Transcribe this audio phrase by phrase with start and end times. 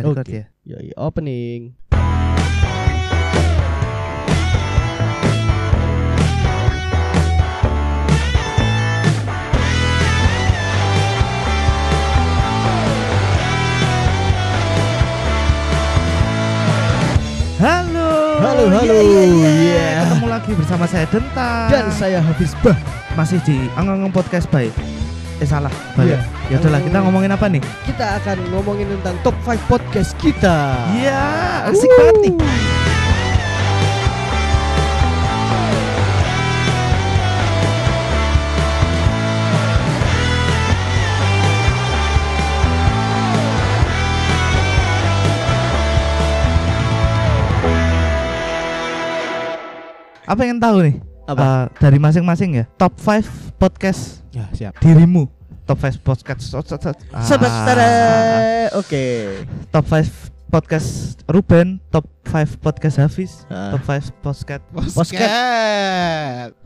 [0.00, 0.36] Udah record Oke.
[0.40, 0.44] ya.
[0.64, 1.60] Yoi, opening.
[17.60, 18.40] Halo.
[18.40, 18.94] Halo, halo.
[18.96, 19.50] Iya, iya, iya.
[19.52, 19.88] Iya.
[20.08, 21.68] Ketemu lagi bersama saya Denta.
[21.68, 22.76] Dan saya Hafiz Bah.
[23.18, 24.72] masih di Anggang Podcast by
[25.40, 25.72] Eh salah.
[25.96, 26.20] Iya.
[26.52, 27.64] Ya udahlah, kita ngomongin apa nih?
[27.88, 30.76] Kita akan ngomongin tentang top 5 podcast kita.
[30.92, 31.24] Iya,
[31.72, 32.34] asik banget nih.
[50.30, 51.09] Apa yang tahu nih?
[51.30, 51.40] Apa?
[51.40, 52.64] Eh, dari masing-masing ya.
[52.74, 53.22] Top 5
[53.54, 54.72] podcast Ya siap.
[54.78, 55.30] dirimu.
[55.62, 56.42] Top 5 podcast.
[56.42, 57.22] so- so- so- Ah.
[57.22, 57.78] Sebentar.
[58.74, 59.04] Oke.
[59.70, 60.10] Top 5
[60.48, 63.70] podcast Ruben, top 5 podcast Hafiz, Ah.
[63.70, 65.30] top 5 podcast Posket.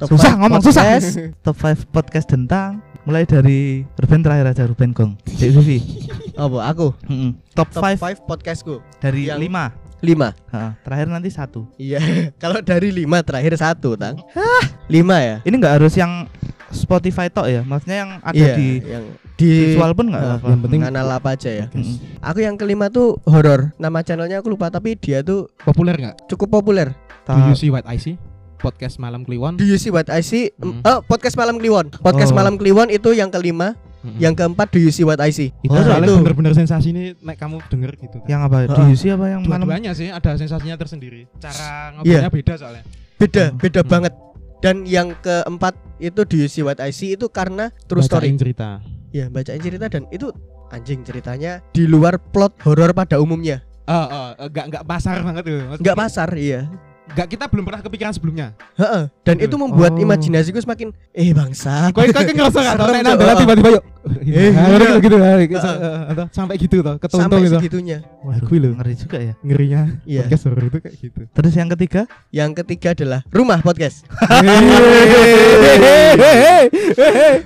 [0.01, 0.85] Top Susah five ngomong, susah.
[0.87, 1.09] podcast.
[1.45, 2.71] top 5 podcast tentang
[3.05, 5.13] mulai dari Ruben terakhir aja Ruben Gong.
[5.29, 6.09] Cek Vivi.
[6.41, 6.59] Apa?
[6.67, 6.97] Aku.
[7.05, 7.37] Mm-mm.
[7.53, 8.81] Top Top 5 5 podcastku.
[8.99, 9.84] dari yang- 5.
[10.05, 10.85] 5.
[10.85, 11.65] terakhir nanti satu.
[11.75, 11.99] Iya.
[12.43, 14.21] Kalau dari 5 terakhir satu, Tang.
[14.31, 15.37] Hah, 5 ya?
[15.41, 16.29] Ini nggak harus yang
[16.69, 20.47] Spotify tok ya, maksudnya yang ada Iya, di yang di visual pun nggak Ah, apa.
[20.49, 21.67] yang penting kanal apa aja ya.
[21.71, 22.19] Mm-mm.
[22.21, 23.71] Aku yang kelima tuh horor.
[23.77, 26.27] Nama channelnya aku lupa tapi dia tuh populer nggak?
[26.27, 26.91] cukup populer.
[27.25, 28.19] Do you see what I see?
[28.59, 29.55] Podcast malam Kliwon.
[29.55, 30.51] Do you see what I see?
[30.57, 30.83] Hmm.
[30.83, 31.95] Oh, podcast malam Kliwon.
[31.95, 32.37] Podcast Oh.
[32.37, 33.77] malam Kliwon itu yang kelima.
[34.05, 34.21] Mm-mm.
[34.21, 35.49] Yang keempat Do you see what I see?
[35.59, 36.21] itu Oh, soalnya itu.
[36.21, 38.19] bener-bener sensasi nih nek kamu denger gitu.
[38.25, 38.63] yang apa?
[38.63, 38.77] Ha-ha.
[38.77, 39.65] Di UC apa yang malam?
[39.65, 41.25] Dua-duanya sih ada sensasinya tersendiri.
[41.39, 42.29] Cara Iya.
[42.29, 42.85] ngobrolnya beda soalnya.
[43.15, 43.57] Beda, Oh.
[43.57, 43.91] beda Hmm.
[43.91, 44.13] banget.
[44.61, 48.29] Dan yang keempat itu Do you see what I see itu karena true story.
[48.29, 48.69] Bacain cerita.
[49.09, 50.29] Ya, bacain cerita dan itu
[50.69, 53.65] anjing ceritanya di luar plot horor pada umumnya.
[53.85, 55.57] Oh, oh, enggak enggak pasar banget tuh.
[55.63, 56.61] Maksudnya Enggak pasar, iya.
[57.05, 58.57] Enggak kita belum pernah kepikiran sebelumnya.
[58.75, 59.05] Heeh.
[59.21, 60.01] Dan itu membuat Oh.
[60.01, 61.93] imajinasiku semakin eh bangsa.
[61.93, 63.07] Kau kau ngerasa enggak tahu nek Cok.
[63.13, 63.85] nambah tiba-tiba yuk.
[64.25, 65.01] Eh, Nah, iya.
[65.01, 65.69] gitu gitu
[66.29, 67.57] sampai gitu tuh, ketuntung Sampai gitu.
[67.57, 67.99] segitunya.
[68.21, 68.73] Wah, gue loh.
[68.75, 69.33] Ngeri juga ya.
[69.41, 70.21] Ngerinya Iya.
[70.25, 71.21] podcast horor itu kayak gitu.
[71.29, 72.01] Terus yang ketiga?
[72.31, 74.05] Yang ketiga adalah rumah podcast.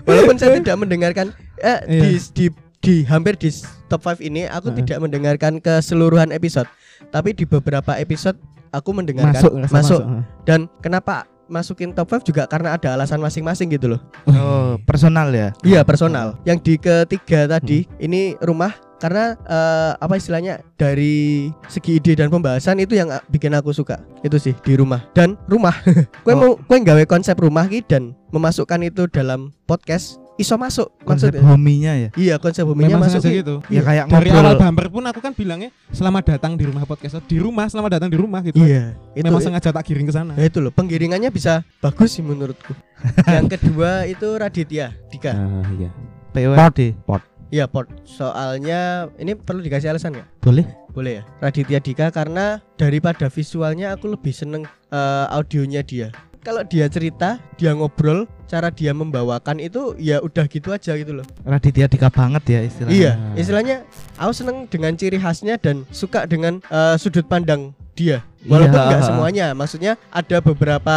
[0.04, 1.26] Walaupun saya tidak mendengarkan
[1.58, 2.00] eh, Iya.
[2.00, 2.46] di, di
[2.78, 3.50] di hampir di
[3.88, 6.68] top 5 ini aku tidak mendengarkan keseluruhan episode,
[7.10, 8.38] tapi di beberapa episode
[8.70, 9.72] aku mendengarkan masuk masuk.
[9.72, 10.00] masuk.
[10.44, 14.00] Dan kenapa masukin top 5 juga karena ada alasan masing-masing gitu loh.
[14.28, 15.56] Oh, personal ya.
[15.64, 16.36] Iya, personal.
[16.44, 18.04] Yang di ketiga tadi Hmm.
[18.04, 18.68] ini rumah
[18.98, 23.96] karena eh, apa istilahnya dari segi ide dan pembahasan itu yang eh, bikin aku suka.
[24.20, 25.00] Itu sih di rumah.
[25.12, 25.72] Dan rumah.
[26.24, 26.38] Kue Oh.
[26.38, 31.42] mau kue nggawe konsep rumah ki dan memasukkan itu dalam podcast iso masuk Konsep maksudnya.
[31.42, 32.08] hominya ya.
[32.14, 33.26] Iya, konsep hominya Memang masuk.
[33.26, 33.58] gitu.
[33.66, 34.46] Ya kayak Dari ngobrol.
[34.46, 37.18] awal bumper pun aku kan bilangnya selamat datang di rumah podcast.
[37.26, 38.62] Di rumah, selamat datang di rumah gitu.
[38.62, 40.38] Iya, itu Memang sengaja tak giring ke sana.
[40.38, 42.70] Ya itu loh, penggiringannya bisa bagus sih menurutku.
[43.34, 45.34] yang kedua itu Raditya Dika.
[45.34, 45.90] Ah, iya.
[46.30, 46.94] PWD.
[47.48, 47.88] Iya, port.
[48.04, 50.28] Soalnya ini perlu dikasih alasan nggak?
[50.44, 50.68] Boleh?
[50.92, 51.22] Boleh ya.
[51.40, 54.62] Raditya Dika karena daripada visualnya aku lebih seneng
[54.92, 56.12] eh, audionya dia.
[56.38, 61.26] Kalau dia cerita, dia ngobrol, cara dia membawakan itu ya udah gitu aja gitu loh.
[61.44, 62.94] Raditya Dika banget ya istilahnya.
[62.94, 63.76] Iya, istilahnya
[64.16, 68.22] aku seneng dengan ciri khasnya dan suka dengan eh, sudut pandang dia.
[68.46, 68.86] Walaupun Iya.
[68.88, 70.96] nggak semuanya, maksudnya ada beberapa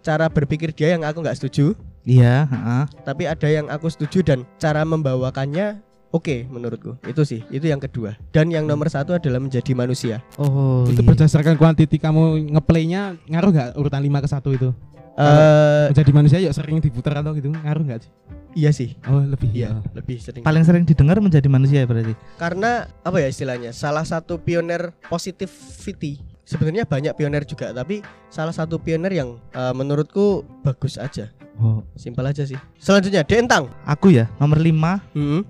[0.00, 1.74] cara berpikir dia yang aku nggak setuju,
[2.06, 2.84] Iya, heeh.
[3.04, 6.96] tapi ada yang aku setuju dan cara membawakannya oke menurutku.
[7.04, 8.16] Itu sih, itu yang kedua.
[8.30, 10.24] Dan yang nomor satu adalah menjadi manusia.
[10.36, 11.08] Oh, itu iya.
[11.08, 14.70] berdasarkan kuantiti kamu ngeplaynya ngaruh nggak urutan 5 ke 1 itu?
[15.18, 18.12] Eh Menjadi manusia yuk sering diputar atau gitu ngaruh nggak sih?
[18.56, 18.94] iya sih.
[19.06, 19.90] Oh lebih Iya, ya.
[19.94, 20.42] lebih sering.
[20.42, 22.14] paling sering didengar menjadi manusia ya berarti.
[22.38, 23.70] Karena apa ya istilahnya?
[23.70, 26.22] Salah satu pioner positivity.
[26.42, 28.00] Sebenarnya banyak pioner juga, tapi
[28.32, 31.28] salah satu pioner yang eh, menurutku bagus aja.
[31.58, 32.54] Oh, Simpel aja sih.
[32.76, 33.66] Selanjutnya Dentang.
[33.82, 35.42] aku ya nomor 5 Hmm.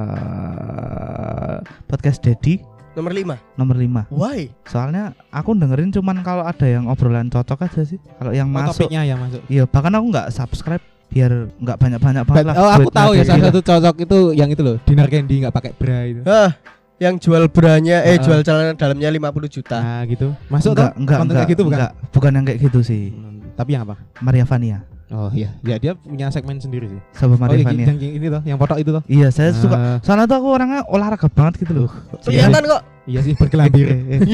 [0.00, 3.38] eh podcast Dedi Nomor 5.
[3.54, 4.02] nomor 5.
[4.10, 4.50] Why?
[4.64, 7.98] Soalnya aku dengerin cuman kalau ada yang obrolan cocok aja sih.
[8.12, 9.40] Kalau yang Oh, masuk topiknya ya masuk.
[9.46, 12.54] Iya, bahkan aku nggak subscribe biar nggak banyak-banyak banget lah.
[12.56, 15.50] Oh aku tahu ya dari salah satu cocok itu yang itu loh dinner candy nggak
[15.52, 16.22] pakai bra itu.
[16.22, 16.50] Hah,
[16.98, 18.20] yang jual branya eh Ah.
[18.20, 19.78] jual celana dalamnya 50 juta.
[19.78, 20.34] Nah gitu.
[20.46, 21.78] Masuk enggak, tuh enggak, konten enggak, kayak gitu bukan?
[21.78, 23.04] enggak, bukan yang kayak gitu sih.
[23.10, 24.00] Hmm, Tapi yang apa?
[24.18, 24.78] Maria Vania.
[25.10, 27.00] Oh iya, ya dia punya segmen sendiri sih.
[27.12, 27.86] Sama Oh Maria iya, Vania.
[27.90, 29.02] yang ini tuh, yang foto itu tuh.
[29.04, 29.74] Iya, saya suka.
[29.74, 31.90] Ah, Soalnya tuh aku orangnya olahraga banget gitu loh.
[32.22, 32.82] Kelihatan kok.
[33.04, 33.90] Iya sih bergelambir.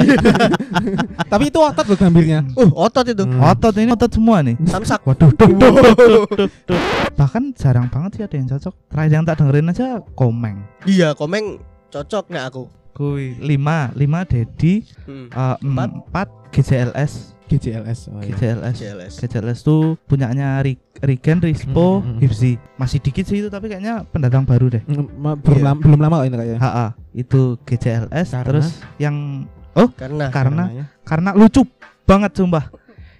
[1.32, 2.44] Tapi itu otot loh gelambirnya.
[2.55, 3.25] Uh, otot itu.
[3.25, 3.40] Hmm.
[3.43, 4.55] Otot ini otot semua nih.
[4.69, 5.00] Samsak.
[5.02, 5.75] Waduh, duk, duk,
[6.28, 6.81] duk, duk.
[7.17, 8.75] Bahkan jarang banget sih ada yang cocok.
[8.93, 10.56] Terakhir yang tak dengerin aja komeng.
[10.84, 11.56] Iya, komeng
[11.88, 12.62] cocok nih aku.
[12.93, 15.28] Kui lima, lima Dedi, Hmm.
[15.28, 15.88] eh, Empat.
[15.93, 17.99] empat GCLS, GCLS.
[18.09, 18.29] Oh, iya.
[18.29, 18.75] GCLS.
[18.77, 19.13] CLS.
[19.19, 20.61] GCLS tuh punyanya
[20.99, 22.21] Rigen, Rispo, Hmm, hmm, hmm.
[22.21, 22.53] Hipsi.
[22.75, 24.83] Masih dikit sih itu tapi kayaknya pendatang baru deh.
[24.83, 25.07] Mm,
[25.39, 25.65] belum Iya.
[25.65, 26.59] lama belum lama kok ini kayaknya.
[26.59, 28.45] HA itu GCLS Karena?
[28.45, 28.67] terus
[28.97, 29.17] yang
[29.93, 30.85] Karena karena Namanya.
[31.03, 31.63] karena lucu
[32.03, 32.65] banget sumpah.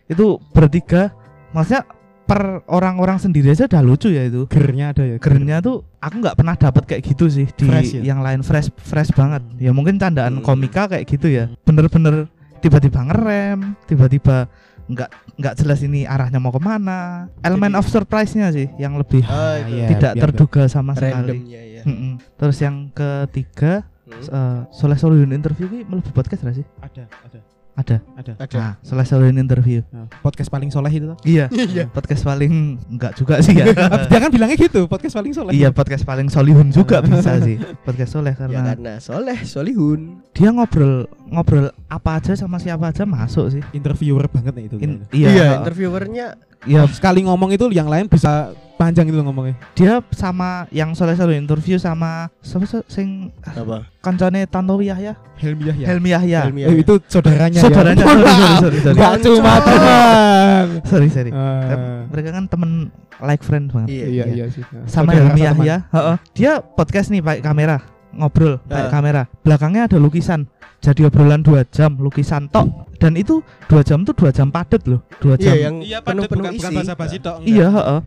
[0.07, 1.13] Itu bertiga
[1.51, 1.85] maksudnya
[2.25, 4.49] per orang-orang sendiri aja udah lucu ya itu.
[4.49, 5.17] gernya ada ya.
[5.17, 8.03] Gernya tuh aku nggak pernah dapat kayak gitu sih di Fresh ya?
[8.05, 9.45] yang lain fresh fresh banget.
[9.59, 10.43] Ya mungkin candaan Hmm.
[10.43, 11.53] komika kayak gitu ya.
[11.63, 12.27] Bener-bener
[12.67, 14.51] tiba-tiba ngerem, tiba-tiba
[14.87, 17.27] nggak nggak jelas ini arahnya mau ke mana.
[17.41, 19.67] Elemen Jadi- of surprise-nya sih yang lebih itu.
[19.69, 19.87] iya.
[19.89, 21.15] tidak terduga sama sekali.
[21.15, 21.83] randomnya ya.
[21.83, 22.13] Mm-mm.
[22.35, 24.23] Terus yang ketiga Hmm.
[24.23, 26.67] eh, Soleh Solihun interview ini melebu podcast gak sih?
[26.79, 27.39] Ada, ada,
[27.77, 28.01] Ada.
[28.17, 28.33] ada.
[28.41, 28.57] Ada.
[28.57, 29.85] Nah, Soleh Solihun interview.
[29.93, 31.19] Nah, podcast paling soleh itu tuh.
[31.29, 31.47] Iya.
[31.53, 31.85] Iya.
[31.93, 33.69] podcast paling enggak juga sih ya.
[34.11, 35.53] Dia kan bilangnya gitu, podcast paling soleh.
[35.53, 37.61] iya, podcast paling Solihun juga bisa sih.
[37.85, 40.25] Podcast Soleh Ya karena karena soleh, solihun.
[40.33, 43.63] dia ngobrol ngobrol apa aja sama siapa aja masuk sih.
[43.77, 44.77] Interviewer banget nih itu.
[44.81, 45.29] In- kayaknya.
[45.37, 46.27] iya, interviewernya
[46.65, 49.57] iya, Sekali ngomong itu yang lain bisa panjang itu ngomongnya.
[49.73, 53.09] dia sama yang Soleh Solihun interview sama siapa sih sing
[53.43, 53.89] apa?
[53.99, 55.87] kancane Tantowi Yahya, Helmi Yahya.
[55.89, 56.41] Helmi Yahya.
[56.45, 58.07] Helmi Eh, itu saudaranya Saudaranya, ya.
[58.07, 58.95] sorry, sorry, sorry, sorry.
[58.95, 59.67] Enggak cuma Bangsa.
[59.67, 60.67] teman.
[60.85, 61.31] sorry, sorry.
[61.33, 62.05] Ah.
[62.07, 62.71] Mereka kan temen
[63.19, 63.89] like friend banget.
[63.91, 64.05] Iya.
[64.07, 64.25] Iya, iya.
[64.29, 64.63] iya sih.
[64.85, 65.41] sama Saudara Helmi.
[65.43, 66.17] Yahya, heeh.
[66.33, 67.77] Dia podcast nih pakai kamera,
[68.13, 68.93] ngobrol pakai Ah.
[68.93, 69.23] kamera.
[69.41, 70.47] Belakangnya ada lukisan.
[70.79, 72.86] Jadi obrolan dua jam, lukisan tok.
[72.97, 75.55] Dan itu dua jam tuh dua jam padet loh, dua Iya, jam.
[75.57, 76.61] yang Iya, penuh padat penuh bukan, isi.
[76.63, 77.35] bukan basa-basi tok.
[77.39, 77.51] enggak.
[77.53, 78.01] Iya, heeh.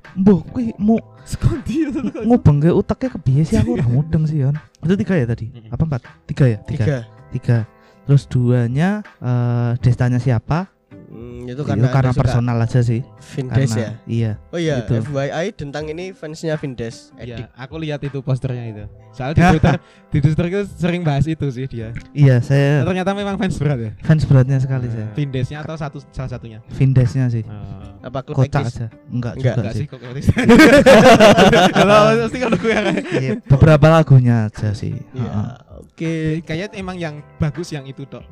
[0.50, 2.00] Kuwi mau Sekondi itu.
[2.26, 4.56] ngubeng ke uteknya kebiye sih aku ora mudeng sih, Yon.
[4.82, 5.46] Itu tiga ya tadi?
[5.70, 6.02] Apa empat?
[6.26, 6.58] Tiga ya?
[6.64, 6.96] Tiga.
[7.30, 7.58] Tiga.
[8.06, 10.66] Terus duanya eh destanya siapa?
[11.10, 13.02] Hmm, itu Itu karena karena Anda suka personal aja sih.
[13.34, 13.92] Vindes Karena ya.
[14.06, 14.32] iya.
[14.54, 15.02] Oh iya, Itu.
[15.02, 17.10] FYI tentang ini fansnya Vindes.
[17.18, 18.86] Iya, aku lihat itu posternya itu.
[19.10, 19.76] Soalnya di Twitter,
[20.14, 21.98] di Twitter itu sering bahas itu sih dia.
[22.14, 23.92] Iya, saya Ternyata memang fans berat ya.
[24.06, 25.10] fans beratnya sekali saya.
[25.18, 26.62] Vindesnya atau satu salah satunya.
[26.70, 27.42] Vindesnya sih.
[27.42, 28.06] Oh.
[28.06, 28.88] Apa klub Kocak aja.
[29.10, 29.86] Enggak, Enggak, juga Enggak sih.
[30.22, 30.34] sih.
[31.80, 34.94] Kalau pasti kalau gue yang Iya, beberapa lagunya aja sih.
[35.12, 35.58] Iya.
[35.80, 36.40] Oke.
[36.46, 38.24] kayaknya emang yang bagus yang itu dok.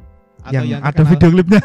[0.49, 1.61] Yang, ada terkenal- video klipnya.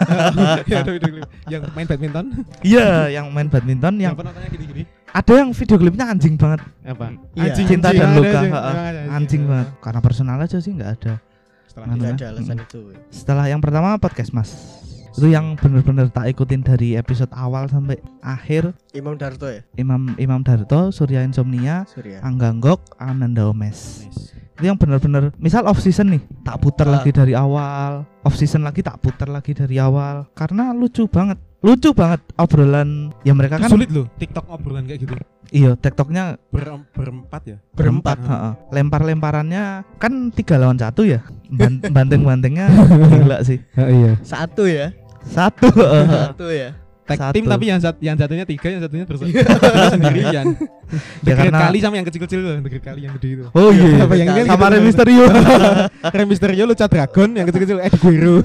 [0.62, 1.28] Iya, ada video klip.
[1.46, 2.26] Yang main badminton.
[2.62, 4.82] Iya, yang main badminton Yang yang penontonnya gini-gini.
[5.08, 6.60] ada yang video klipnya anjing banget.
[6.82, 7.06] Apa?
[7.32, 7.52] Iya.
[7.54, 8.00] Cinta anjing.
[8.00, 8.28] dan Ada luka.
[8.34, 8.52] anjing.
[8.52, 8.72] heeh.
[8.72, 9.68] Emang ada Anjing banget.
[9.78, 11.14] Karena personal aja sih nggak ada.
[11.64, 11.86] Setelah?
[11.86, 12.12] Tidak Mana?
[12.12, 12.80] ada alasan itu.
[13.08, 14.50] Setelah yang pertama podcast Mas.
[15.12, 18.72] Itu yang bener-bener tak ikutin dari episode awal sampai akhir.
[18.90, 19.60] Imam Darto ya?
[19.74, 22.20] Imam Imam Darto, Surya Insomnia, Surya.
[22.20, 24.08] Angganggok, Ananda Omes.
[24.52, 26.96] Itu yang bener-bener misal off season nih, tak putar Ah.
[26.96, 28.08] lagi dari awal.
[28.22, 31.36] Off season lagi tak putar lagi dari awal karena lucu banget.
[31.60, 35.14] Lucu banget obrolan ya mereka Itu kan sulit loh TikTok obrolan kayak gitu.
[35.52, 37.58] iya tiktoknya Ber berempat ya.
[37.70, 38.18] Berempat.
[38.18, 38.52] heeh.
[38.72, 42.66] lempar-lemparannya kan tiga lawan satu ya Ban- banting-bantingnya
[43.14, 44.18] gila sih iya.
[44.22, 44.90] Satu ya.
[45.24, 46.04] Satu heeh.
[46.08, 46.70] Satu ya.
[47.02, 47.34] Tag Satu.
[47.34, 49.26] tim tapi yang sat yang satunya tiga, yang satunya bersa-
[49.90, 50.54] sendirian.
[51.20, 53.44] ya karena kali sama yang kecil-kecil Great kali yang gede itu.
[53.50, 54.70] oh iya Apa yang ini sama gitu.
[54.70, 55.24] Rey Mysterio
[56.14, 58.38] Rey Mysterio Lucha Dragon yang kecil-kecil Ed Guerrero.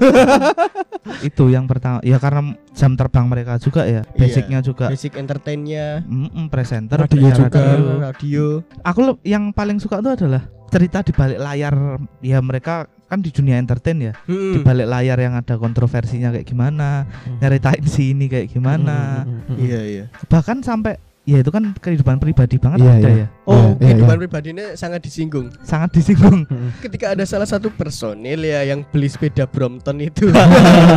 [1.28, 2.42] itu yang pertama ya karena
[2.72, 4.18] jam terbang mereka juga ya Iya.
[4.18, 6.02] basicnya juga Basic entertainnya.
[6.02, 7.62] Mm-mm, presenter Radio ya, juga.
[7.62, 7.94] radio.
[8.02, 8.44] Radio.
[8.82, 11.74] aku yang paling suka itu adalah cerita di balik layar
[12.18, 14.12] ya mereka kan di dunia entertain ya.
[14.28, 14.62] Di Hmm.
[14.62, 17.08] balik layar yang ada kontroversinya kayak gimana
[17.40, 19.24] nyeritain si ini kayak gimana.
[19.50, 20.04] Iya iya.
[20.28, 23.18] bahkan sampai ya itu kan kehidupan pribadi banget Iya, ada iya.
[23.18, 24.22] ya Oh, Iya, iya, kehidupan iya.
[24.24, 25.52] pribadinya sangat disinggung.
[25.60, 26.48] sangat disinggung
[26.84, 30.32] Ketika ada salah satu personil ya yang beli sepeda Brompton itu.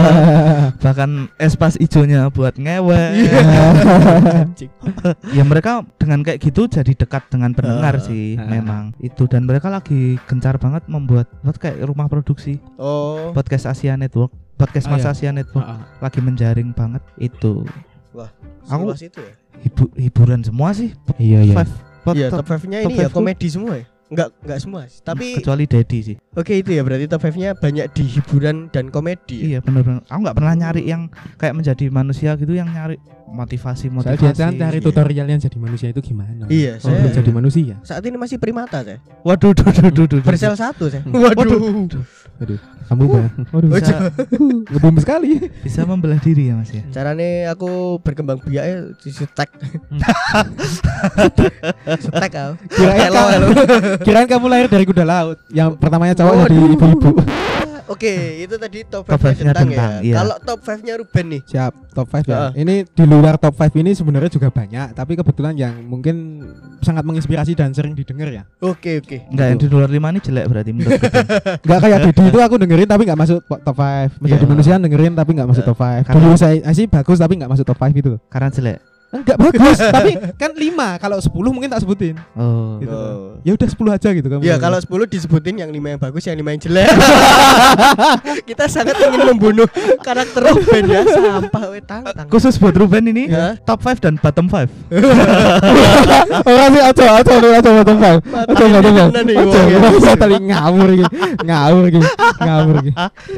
[0.83, 3.39] bahkan espas ijonya buat ngewe Iya.
[5.31, 8.47] Ya mereka dengan kayak gitu jadi dekat dengan pendengar Ah, sih ah.
[8.47, 13.31] memang itu dan mereka lagi gencar banget membuat buat kayak rumah produksi Oh.
[13.31, 15.11] podcast Asia Network podcast Ah, Mas iya.
[15.11, 15.81] Asia Network Heeh.
[15.99, 17.67] lagi menjaring banget itu
[18.63, 19.33] Aku- Seluas itu ya.
[19.61, 21.55] Hibu- hiburan semua sih Iya iya.
[21.55, 23.85] Five- pot- Iya, top- top 5-nya top ini ya five komedi semua ya.
[24.11, 24.99] Enggak enggak semua sih.
[24.99, 29.37] Tapi kecuali Dedi sih oke itu ya berarti top 5-nya banyak di hiburan dan komedi.
[29.37, 29.45] ya?
[29.47, 32.99] iya bener-bener aku nggak pernah nyari yang kayak menjadi manusia gitu yang nyari
[33.31, 34.83] motivasi Saya motivasi biasa cari iya.
[34.83, 36.45] tutorialnya jadi manusia itu gimana.
[36.45, 37.75] Iya, Oh, saya jadi manusia.
[37.81, 38.99] saat ini masih primata saya.
[39.23, 40.19] waduh duh, duh, duh, duh.
[40.19, 41.01] Persel satu saya.
[41.07, 41.87] Waduh.
[42.41, 43.23] Aduh, kamu Pak.
[43.49, 43.95] Waduh, bisa,
[44.67, 45.29] ngebum sekali.
[45.61, 48.65] bisa membelah diri ya mas ya Carane aku berkembang biak
[48.99, 49.49] di setek.
[51.97, 52.31] setek.
[52.67, 53.47] Kirain Hello, kamu,
[54.01, 55.37] kirain kamu lahir dari kuda laut.
[55.49, 56.45] Yang pertamanya cowok Waduh.
[56.49, 57.09] jadi ibu-ibu.
[57.87, 60.01] Oke, itu tadi top Top 5 five-nya tentang, tentang, ya.
[60.03, 60.15] iya.
[60.17, 61.41] Kalau top 5-nya Ruben nih.
[61.43, 62.35] Siap, top 5 ya.
[62.35, 62.51] Heeh.
[62.57, 66.15] Ini di luar top 5 ini sebenarnya juga banyak, tapi kebetulan yang mungkin
[66.79, 68.43] sangat menginspirasi dan sering didengar ya.
[68.59, 69.17] Oke, oke.
[69.27, 71.09] Enggak yang di luar lima ini jelek berarti menurut gue.
[71.63, 74.19] Enggak kayak Dedi itu aku dengerin tapi enggak masuk top 5.
[74.19, 74.49] Menjadi Iya.
[74.49, 76.03] manusia dengerin tapi enggak masuk top 5.
[76.03, 78.13] Karena- Dulu saya sih bagus tapi enggak masuk top 5 itu.
[78.27, 78.79] Karena jelek.
[79.11, 81.03] Enggak bagus, tapi kan 5.
[81.03, 82.15] Kalau 10 mungkin tak sebutin.
[82.31, 82.79] Oh.
[82.79, 82.95] Gitu.
[82.95, 83.35] Oh.
[83.43, 84.37] Ya udah 10 aja gitu kan.
[84.39, 86.87] Ya kalau 10 disebutin yang 5 yang bagus, yang 5 yang jelek.
[88.49, 89.67] Kita sangat ingin membunuh
[89.99, 92.27] karakter Ruben ya, sampah we tantang.
[92.31, 93.59] Khusus buat Ruben ini Ya.
[93.61, 94.71] top 5 dan bottom 5.
[96.47, 98.23] Ora sih aja aja aja bottom 5.
[98.31, 99.11] Aja bottom 5.
[99.11, 100.13] Tenan nih, Aja ya.
[100.15, 101.05] tadi ngawur iki.
[101.43, 101.99] Ngawur iki.
[102.39, 102.91] Ngawur iki.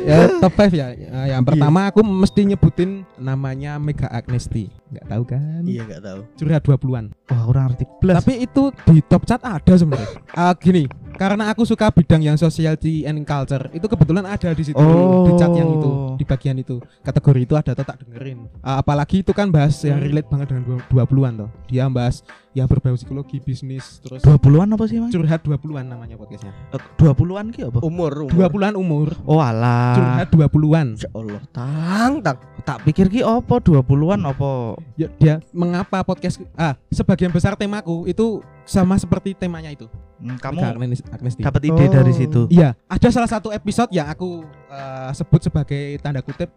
[0.06, 0.88] Ya top 5 ya.
[0.94, 4.83] Eh, Yang pertama aku mesti nyebutin namanya Mega Agnesti.
[4.94, 5.62] Enggak tahu kan?
[5.66, 6.20] Iya, enggak tahu.
[6.38, 7.06] Curhat 20-an.
[7.28, 8.16] Wah, orang ngerti plus.
[8.16, 10.10] Tapi itu di top chat ada sebenarnya.
[10.30, 14.78] Ah, gini, karena aku suka bidang yang sociality and culture, itu kebetulan ada di situ
[14.78, 15.26] Oh.
[15.26, 16.78] di chat yang itu, di bagian itu.
[17.02, 18.46] Kategori itu ada tetap dengerin.
[18.62, 21.50] Ah, apalagi itu kan bahas yang relate banget dengan dua- 20-an toh.
[21.66, 22.22] Dia bahas
[22.54, 25.10] yang berbau psikologi, bisnis, terus 20-an apa sih, Mang?
[25.10, 26.54] curhat 20-an namanya podcastnya.
[26.70, 27.82] Eh, 20-an ki apa?
[27.82, 28.32] Umur, umur.
[28.32, 29.98] 20-an umur, Oh alah.
[29.98, 30.88] curhat 20-an.
[30.96, 32.38] Ya Allah, tang tang.
[32.62, 34.78] Tak pikir ki apa 20-an apa?
[34.94, 39.90] Ya, dia mengapa podcast ah sebagian besar temaku itu sama seperti temanya itu.
[40.22, 41.42] Hmm, kamu Agnes- Agnesti.
[41.42, 41.92] dapat ide Oh.
[41.92, 42.42] dari situ.
[42.48, 46.54] Iya, ada salah satu episode yang aku eh, sebut sebagai tanda kutip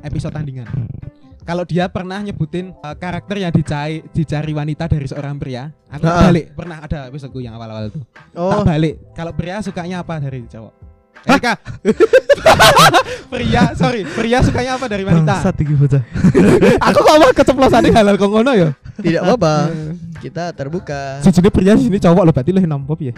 [0.00, 0.68] episode tandingan.
[1.40, 6.28] Kalau dia pernah nyebutin eh, karakter yang dicari dicari wanita dari seorang pria, aku Ah.
[6.28, 8.00] balik pernah ada episodeku yang awal-awal itu.
[8.36, 8.94] Oh, Tak balik.
[9.16, 10.72] Kalau pria sukanya apa dari cowok?
[11.20, 11.52] Erika.
[13.32, 15.36] pria, sorry, pria sukanya apa dari wanita?
[15.36, 16.02] Bangsat iki bocah.
[16.88, 18.68] aku kok mau keceplosan halal kok ngono ya.
[19.00, 19.54] tidak apa-apa.
[20.20, 21.20] Kita terbuka.
[21.20, 23.12] Si jenis pria di sini cowok lo berarti lo nompo ya.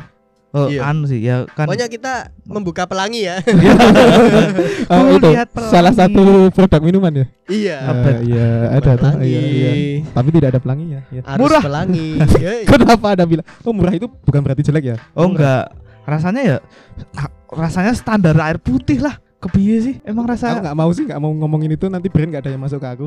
[0.53, 0.85] Oh, Iya.
[0.85, 1.65] anu sih ya kan.
[1.65, 3.41] Pokoknya kita membuka pelangi ya.
[4.93, 5.73] Ku itu lihat pelangi.
[5.73, 7.27] salah satu produk minuman ya.
[7.49, 7.77] iya.
[7.89, 8.09] Apa?
[8.09, 9.13] Eh, iya, ada tuh.
[9.25, 9.71] Iya, iya.
[10.13, 11.01] Tapi tidak ada pelanginya.
[11.09, 11.25] Ya.
[11.25, 11.63] Arus Murah.
[11.65, 12.09] pelangi.
[12.69, 13.47] Kenapa ada bilang?
[13.65, 14.97] Oh murah itu bukan berarti jelek ya?
[15.17, 15.73] Oh enggak.
[16.05, 16.57] Rasanya ya
[17.49, 19.17] rasanya standar air putih lah.
[19.43, 19.95] Kepiye sih?
[20.07, 22.63] Emang Aku rasa nggak mau sih nggak mau ngomongin itu nanti brand nggak ada yang
[22.63, 23.07] masuk ke aku.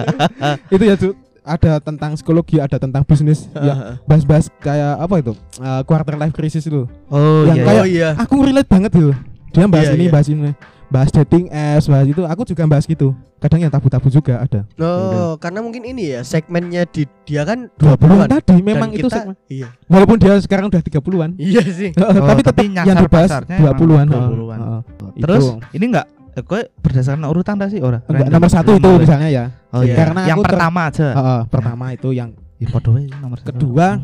[0.74, 1.14] itu ya Cuk.
[1.46, 3.46] Ada tentang psikologi, ada tentang bisnis.
[3.66, 5.32] ya bahas-bahas kayak apa itu?
[5.56, 6.84] Eh, quarter life crisis itu.
[7.06, 7.64] Oh Yang iya.
[7.64, 8.08] kayak- oh iya.
[8.18, 9.14] Aku relate banget gitu.
[9.54, 10.12] Dia bahas Iya, ini, iya.
[10.12, 10.50] bahas ini,
[10.86, 12.20] bahas dating apps, bahas itu.
[12.20, 13.14] Aku juga bahas gitu.
[13.36, 14.68] Kadang yang tabu-tabu juga ada.
[14.76, 18.42] Oh, karena mungkin ini ya segmennya di dia kan 20-an 20-an.
[18.42, 19.36] tadi memang itu kita- segmen.
[19.46, 19.68] Iya.
[19.86, 21.30] Walaupun dia sekarang udah 30-an.
[21.36, 21.90] Iya sih.
[21.96, 24.06] Oh, tapi tetap yang dibahas pasarnya emang 20-an.
[24.10, 24.58] 20-an.
[24.58, 24.80] Heeh.
[25.16, 25.56] Terus Itu.
[25.72, 26.06] ini enggak
[26.44, 28.04] kowe berdasarkan urutan dah sih ora?
[28.04, 29.44] Enggak, nomor satu itu Nomor- misalnya ya.
[29.72, 29.94] Oh iya.
[29.96, 31.08] Karena yang aku pertama aja.
[31.14, 32.72] Heeh, pertama itu yang Ya
[33.20, 34.00] nomor kedua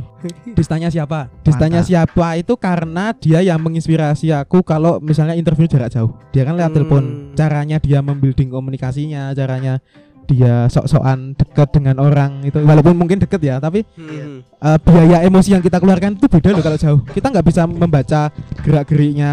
[0.53, 1.33] distanya siapa?
[1.41, 6.13] Distanya siapa itu karena dia yang menginspirasi aku kalau misalnya interview jarak jauh.
[6.37, 6.77] Dia kan lewat Hmm.
[6.77, 7.03] telepon.
[7.33, 9.81] Caranya dia membuilding komunikasinya, caranya
[10.25, 14.41] dia sok-sokan dekat dengan orang itu walaupun mungkin deket ya tapi Hmm.
[14.43, 18.21] eh, biaya emosi yang kita keluarkan itu beda loh kalau jauh kita nggak bisa membaca
[18.63, 19.33] gerak-geriknya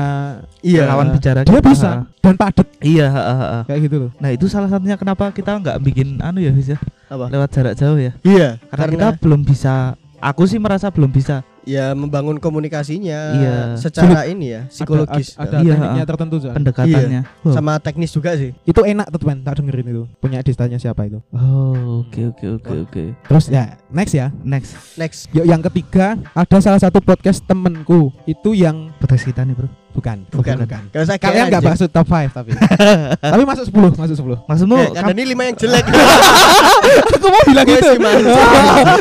[0.60, 0.84] Iya.
[0.86, 3.62] lawan bicara dia bisa dan padet Iya, heeh, heeh.
[3.66, 6.80] kayak gitu loh Nah, itu salah satunya kenapa kita nggak bikin anu ya, Fis ya?
[7.08, 7.26] Apa?
[7.28, 8.14] Lewat jarak jauh ya.
[8.22, 8.62] Iya.
[8.70, 11.42] Karena, kita belum bisa aku sih merasa belum bisa.
[11.62, 13.58] ya membangun komunikasinya Iya.
[13.78, 16.08] secara ini ya psikologis ada, ada, Iya, tekniknya ah.
[16.08, 16.54] tertentu Zon.
[16.56, 17.22] pendekatannya.
[17.46, 17.54] Oh.
[17.54, 18.58] sama teknis juga sih.
[18.64, 22.74] itu enak tuh teman tak dengerin itu punya distanya siapa itu Oh, oke oke oke
[22.84, 23.04] oke.
[23.22, 24.98] terus ya next ya Next.
[24.98, 25.30] Next.
[25.30, 29.70] Yuk yang ketiga ada salah satu podcast temenku itu yang Podcast kita nih, Bro.
[29.92, 30.56] Bukan Bukan.
[30.60, 30.82] bukan.
[30.90, 32.52] Gak usah kalian nggak masuk top 5 tapi
[33.34, 35.86] tapi masuk 10 masuk 10 Maksudmu Eh, ada nih lima yang jelek.
[37.16, 38.38] aku mau bilang gitu mancing.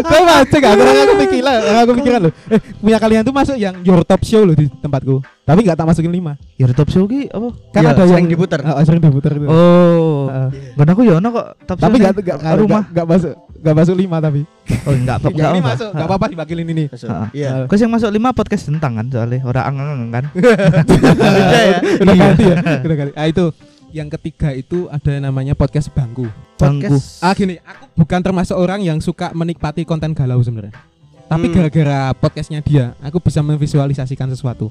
[0.03, 4.01] Kau mancing aku aku pikiran aku pikiran loh eh punya kalian tuh masuk yang your
[4.03, 7.49] top show loh di tempatku tapi nggak tak masukin 5 ya top show ki apa?
[7.73, 8.59] kan Iya, ada sering yang diputer.
[8.61, 10.29] Ah, sering diputer itu Oh.
[10.29, 10.53] Ah.
[10.53, 12.83] Gak aku ya ono kok top tapi show nggak nggak rumah.
[12.87, 14.41] nggak masuk nggak masuk 5 tapi
[14.85, 16.85] Oh, enggak apa yang ini masuk nggak apa-apa diwakilin ini.
[17.33, 17.65] Iya.
[17.65, 20.25] Kau yang masuk 5 podcast tentang kan soalnya orang angang kan.
[20.37, 21.79] Beda ya.
[21.99, 22.25] udah Iya.
[22.29, 23.45] ganti ya udah ganti ah itu
[23.89, 26.99] yang ketiga itu ada namanya podcast bangku Bangku.
[27.25, 30.77] Ah gini aku bukan termasuk orang yang suka menikmati konten galau sebenarnya
[31.25, 31.55] tapi Hmm.
[31.55, 34.69] gara-gara podcastnya dia aku bisa memvisualisasikan sesuatu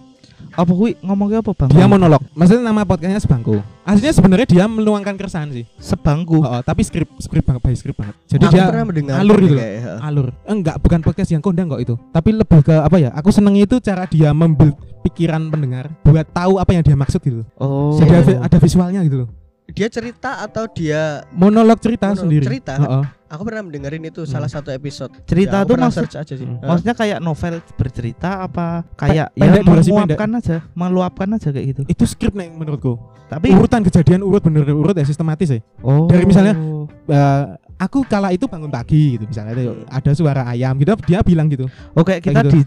[0.58, 1.70] Apa kuwi ngomongnya apa, Bang?
[1.70, 6.42] dia monolog maksudnya nama podcastnya sebangku aslinya sebenarnya dia meluangkan keresahan sih sebangku.
[6.42, 9.38] Oh, oh, tapi skrip skrip banget by skrip banget jadi Aku dia pernah mendengar alur
[9.38, 9.62] gitu loh.
[9.62, 9.94] kayak, ya.
[10.02, 13.54] alur enggak bukan podcast yang kondang kok itu tapi lebih ke apa ya aku seneng
[13.56, 14.74] itu cara dia membuild
[15.04, 17.94] pikiran pendengar buat tahu apa yang dia maksud gitu Oh.
[17.96, 19.30] jadi ada, ada visualnya gitu loh
[19.68, 22.46] dia cerita atau dia Monolog cerita Monolog sendiri.
[22.46, 22.76] cerita?
[22.78, 23.06] Heeh.
[23.28, 24.32] aku pernah mendengarin itu Hmm.
[24.32, 25.12] salah satu episode.
[25.26, 26.48] Cerita Ya, tuh maksud aja sih.
[26.48, 26.64] Hmm.
[26.64, 31.82] Maksudnya kayak novel bercerita apa kayak ya pendek, durasi meluapkan aja, meluapkan aja kayak gitu.
[31.86, 32.96] Itu skrip nih menurutku.
[33.28, 35.60] Tapi Urutan kejadian urut bener urut ya sistematis ya.
[35.82, 36.56] oh dari misalnya,
[37.06, 37.44] Eh,
[37.78, 41.70] aku kala itu bangun pagi gitu misalnya itu ada suara ayam gitu dia bilang gitu.
[41.94, 42.62] oh kayak kita kayak di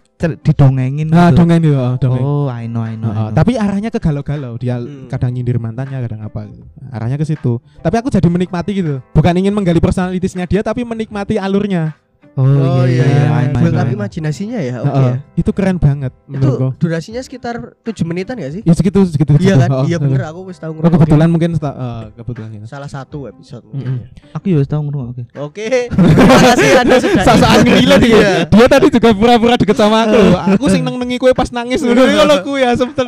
[0.46, 1.42] didongengin Nah, gitu.
[1.42, 2.22] dongeng gitu, oh, dongeng.
[2.22, 3.10] Oh, I know, I know.
[3.10, 3.34] I Heeh, know.
[3.34, 5.10] tapi arahnya ke galau-galau dia Hmm.
[5.10, 6.62] kadang nyindir mantannya kadang apa gitu.
[6.88, 11.36] arahnya ke situ tapi aku jadi menikmati gitu bukan ingin menggali personalitasnya dia tapi menikmati
[11.36, 11.94] alurnya
[12.40, 13.24] oh, Oh iya iya.
[13.30, 13.96] I know, I Build know, up I know.
[13.96, 14.74] imajinasinya ya.
[14.78, 14.88] Oke.
[14.90, 15.16] Heeh, ya.
[15.36, 18.62] itu keren banget Itu menurutku durasinya sekitar 7 menitan ya sih?
[18.62, 19.68] ya segitu segitu Iya kan?
[19.70, 20.96] Heeh, Iya bener aku wis tahu Oh, ngerungokne.
[20.98, 22.66] kebetulan mungkin seta- eh, kebetulan gitu.
[22.66, 23.74] salah satu episode Mm-mm.
[23.74, 23.92] mungkin.
[24.00, 24.08] ya.
[24.32, 25.22] Aku ya wis tahu ngono oke.
[25.36, 25.68] Oke.
[25.90, 28.10] Terima kasih Anda sudah Sasa ngile dia.
[28.10, 28.32] Iya.
[28.46, 30.20] Dia tadi juga pura-pura deket sama aku.
[30.54, 32.00] Aku sing neng nengi kue pas nangis dulu.
[32.02, 33.06] Ya lo kue ya sebentar.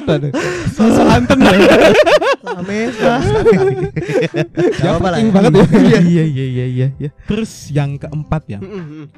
[0.69, 1.39] Sasa anten.
[2.43, 2.95] Ames.
[4.79, 5.33] Ya penting ya.
[5.33, 5.65] banget ya.
[5.73, 7.11] Iya iya iya iya iya.
[7.25, 8.59] Terus yang keempat ya.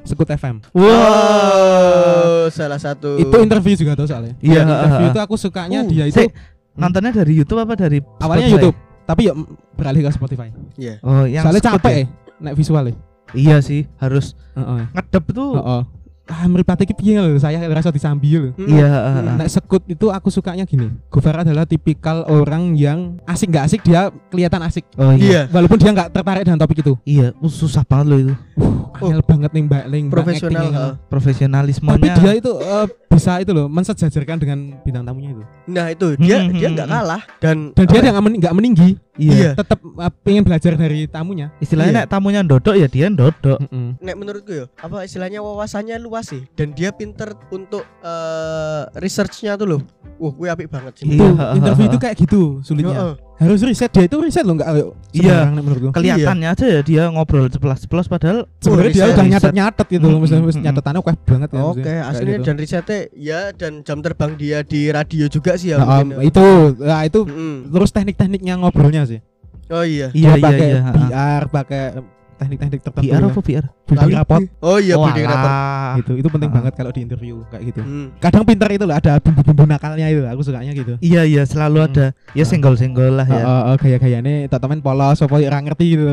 [0.05, 0.61] Sekut FM.
[0.77, 3.17] Wow, salah satu.
[3.17, 4.37] Itu interview juga tuh soalnya.
[4.39, 6.31] Iya, interview itu aku sukanya Uh, dia itu Sik,
[6.77, 8.55] nontonnya dari YouTube apa dari awalnya Spotify?
[8.61, 8.77] YouTube,
[9.09, 9.33] tapi ya
[9.75, 10.49] beralih ke Spotify.
[10.77, 10.95] Iya.
[11.01, 11.97] Oh, yang Soalnya capek ya?
[11.97, 12.07] ya,
[12.41, 12.95] naik visual ya.
[13.35, 14.83] Iya sih, harus Heeh.
[14.93, 15.51] ngedep tuh.
[15.57, 15.83] Heeh.
[16.25, 18.57] Ah, mripate iki piye lho, saya rasa disambi lho.
[18.57, 18.65] Mm.
[18.65, 19.15] Iya, heeh.
[19.21, 19.37] Hmm.
[19.37, 20.89] Nah, sekut itu aku sukanya gini.
[21.13, 24.89] Gofar adalah tipikal orang yang asik nggak asik dia kelihatan asik.
[24.97, 25.45] Oh iya.
[25.45, 25.53] Iya.
[25.53, 26.97] Walaupun dia nggak tertarik dengan topik itu.
[27.05, 28.35] Iya, uh, susah banget loh itu.
[28.57, 29.11] Oh.
[29.11, 30.65] Angel banget nih Mbak Ling, Profesional.
[30.65, 30.93] heeh.
[31.13, 31.93] Profesionalismenya.
[31.99, 35.43] Tapi dia itu eh, bisa itu loh mensejajarkan dengan bintang tamunya itu.
[35.65, 36.97] Nah, itu dia Hmm, dia hmm, nggak hmm.
[37.01, 39.33] kalah dan Dan dia nggak men- nggak meninggi, iya.
[39.33, 39.51] Iya.
[39.57, 41.49] tetap eh, pengen belajar dari tamunya.
[41.57, 41.99] Istilahnya Iya.
[41.99, 43.59] nek tamunya ndodok ya dia ndodok.
[43.63, 43.97] Mm-mm.
[43.97, 49.67] nek menurutku ya apa istilahnya wawasannya luas sih dan dia pinter untuk eh, researchnya tuh
[49.67, 49.81] loh
[50.15, 52.95] wah gue apik banget sih Iya, Itu heeh, interview itu kayak gitu sulitnya.
[52.95, 53.15] Heeh.
[53.35, 55.23] Harus riset dia itu riset loh nggak kayak Iya.
[55.27, 55.89] sembarang nek menurutku.
[55.91, 59.31] Kelihatannya aja ya dia ngobrol ceplas-ceplos padahal Sebenarnya dia udah riset.
[59.33, 61.61] nyatet-nyatet gitu loh, misalnya nyatetannya kayak banget ya.
[61.61, 62.47] Oke, aslinya gitu.
[62.47, 65.77] dan risetnya ya dan jam terbang dia di radio juga sih ya.
[65.77, 66.15] Nah, mungkin.
[66.15, 66.45] um, itu
[66.79, 67.55] nah, itu Mm-mm.
[67.69, 69.19] terus teknik-tekniknya ngobrolnya sih.
[69.67, 70.13] Oh iya.
[70.13, 70.79] Iya Dia iya pakai iya.
[70.79, 70.95] heeh.
[71.09, 71.83] VR, pakai
[72.35, 73.07] teknik-teknik tertentu.
[73.07, 73.27] VR ya.
[73.27, 73.65] apa VR?
[73.85, 75.51] Building rapport Oh iya, building rapport.
[75.51, 75.95] Walah.
[75.97, 76.13] gitu.
[76.17, 76.55] Itu penting Ah.
[76.55, 77.81] banget kalau di interview kayak gitu.
[77.81, 78.07] Hmm.
[78.19, 80.23] Kadang pintar itu loh ada bumbu-bumbu nakalnya itu.
[80.25, 80.99] Aku sukanya gitu.
[80.99, 81.89] Iya iya selalu Hmm.
[81.89, 82.47] ada ya Ah.
[82.47, 83.39] senggol-senggol lah ya.
[83.39, 86.09] Oh, oh, oh, gaya-gayanya tak temen polos apa ya ora ngerti gitu.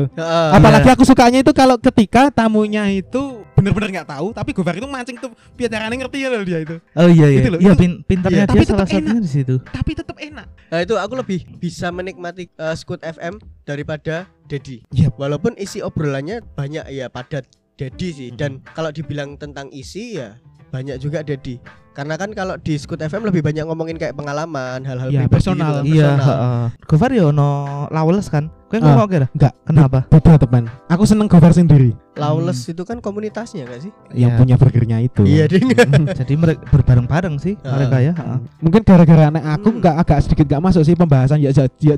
[0.52, 5.16] Apalagi aku sukanya itu kalau ketika tamunya itu bener-bener nggak tahu tapi Gofar itu mancing
[5.20, 6.76] tuh biar caranya ngerti ya loh dia itu.
[6.96, 7.38] Oh iya iya.
[7.40, 8.46] Gitu loh, Iya pin- pintarnya iya.
[8.48, 9.54] dia Tapi salah satunya di situ.
[9.62, 10.46] Tapi tetap enak.
[10.68, 14.82] Nah, itu aku lebih bisa menikmati eh, Scoot FM daripada Dedi.
[14.90, 15.14] Yap.
[15.16, 20.36] Walaupun isi obrolannya banyak ya padat Dedi sih dan kalau dibilang tentang isi ya
[20.68, 21.60] banyak juga Dedi.
[21.92, 25.72] Karena kan kalau di Scoot FM lebih banyak ngomongin kayak pengalaman, hal-hal Iya, pribadi personal.
[25.80, 26.26] gitu Iya, personal.
[26.26, 26.64] heeh.
[26.84, 27.50] Gofar ya ono
[27.88, 28.48] Lawless kan?
[28.64, 28.84] Kowe Ah.
[28.88, 29.26] ngomong kira?
[29.28, 29.52] Enggak.
[29.62, 29.98] Kenapa?
[30.12, 30.64] Beda teman.
[30.88, 33.92] Aku seneng Gofar sendiri Lawless itu kan komunitasnya gak sih?
[34.12, 34.40] yang Iya.
[34.40, 35.24] punya burgernya itu.
[35.24, 35.68] Iya, ding.
[36.10, 37.76] Jadi mereka berbareng-bareng sih Ah.
[37.76, 38.12] mereka ya.
[38.12, 38.38] heeh.
[38.58, 39.78] Mungkin gara-gara anak aku Hmm.
[39.78, 41.94] nggak agak sedikit nggak masuk sih pembahasan ya ya, ya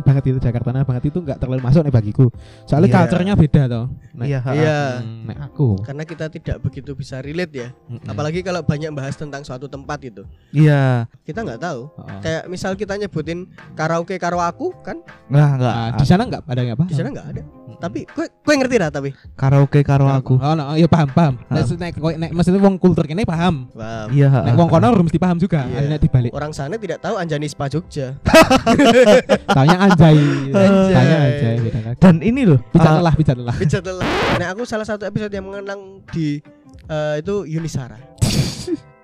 [0.00, 2.26] banget itu Jakartainan banget itu nggak terlalu masuk nih bagiku.
[2.64, 2.96] Soalnya Iya.
[2.96, 3.86] culture-nya beda toh.
[4.16, 4.54] Iya, heeh.
[4.56, 4.78] Iya.
[5.00, 5.68] Hmm, nek aku.
[5.82, 7.68] Karena kita tidak begitu bisa relate ya.
[7.86, 8.06] Mm-mm.
[8.06, 10.22] Apalagi kalau banyak bahas tentang suatu tempat itu.
[10.52, 11.08] Iya.
[11.24, 11.88] Kita nggak tahu.
[11.88, 12.06] Oh.
[12.20, 15.74] Kayak misal kita nyebutin karaoke karo aku kan Enggak enggak.
[15.74, 16.86] Nah, di sana nggak ada nggak apa?
[16.86, 17.42] di sana nggak ada.
[17.74, 19.10] Tapi kue kue ngerti lah tapi.
[19.34, 20.38] karaoke karo aku.
[20.38, 21.34] Oh, no, ya paham paham.
[21.50, 21.76] Nek Ah.
[21.76, 23.66] nek nek maksudnya wong kultur kene paham.
[23.74, 24.08] Paham.
[24.14, 25.66] Iya, Nek wong kono harus mesti paham juga.
[25.66, 25.90] Iya.
[25.90, 26.30] Nek dibalik.
[26.30, 28.14] Orang sana tidak tahu Anjani Spa Jogja.
[29.54, 30.16] Soalnya anjay.
[30.54, 30.92] Anjay.
[30.94, 31.56] Soalnya anjay.
[31.98, 33.56] Dan ini loh, Pijat eh, lelah, pijat lelah.
[33.56, 34.06] Pijat lelah.
[34.38, 36.40] Nah, aku salah satu episode yang mengenang di
[36.86, 37.96] eh, itu Yunisara.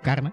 [0.01, 0.31] Karena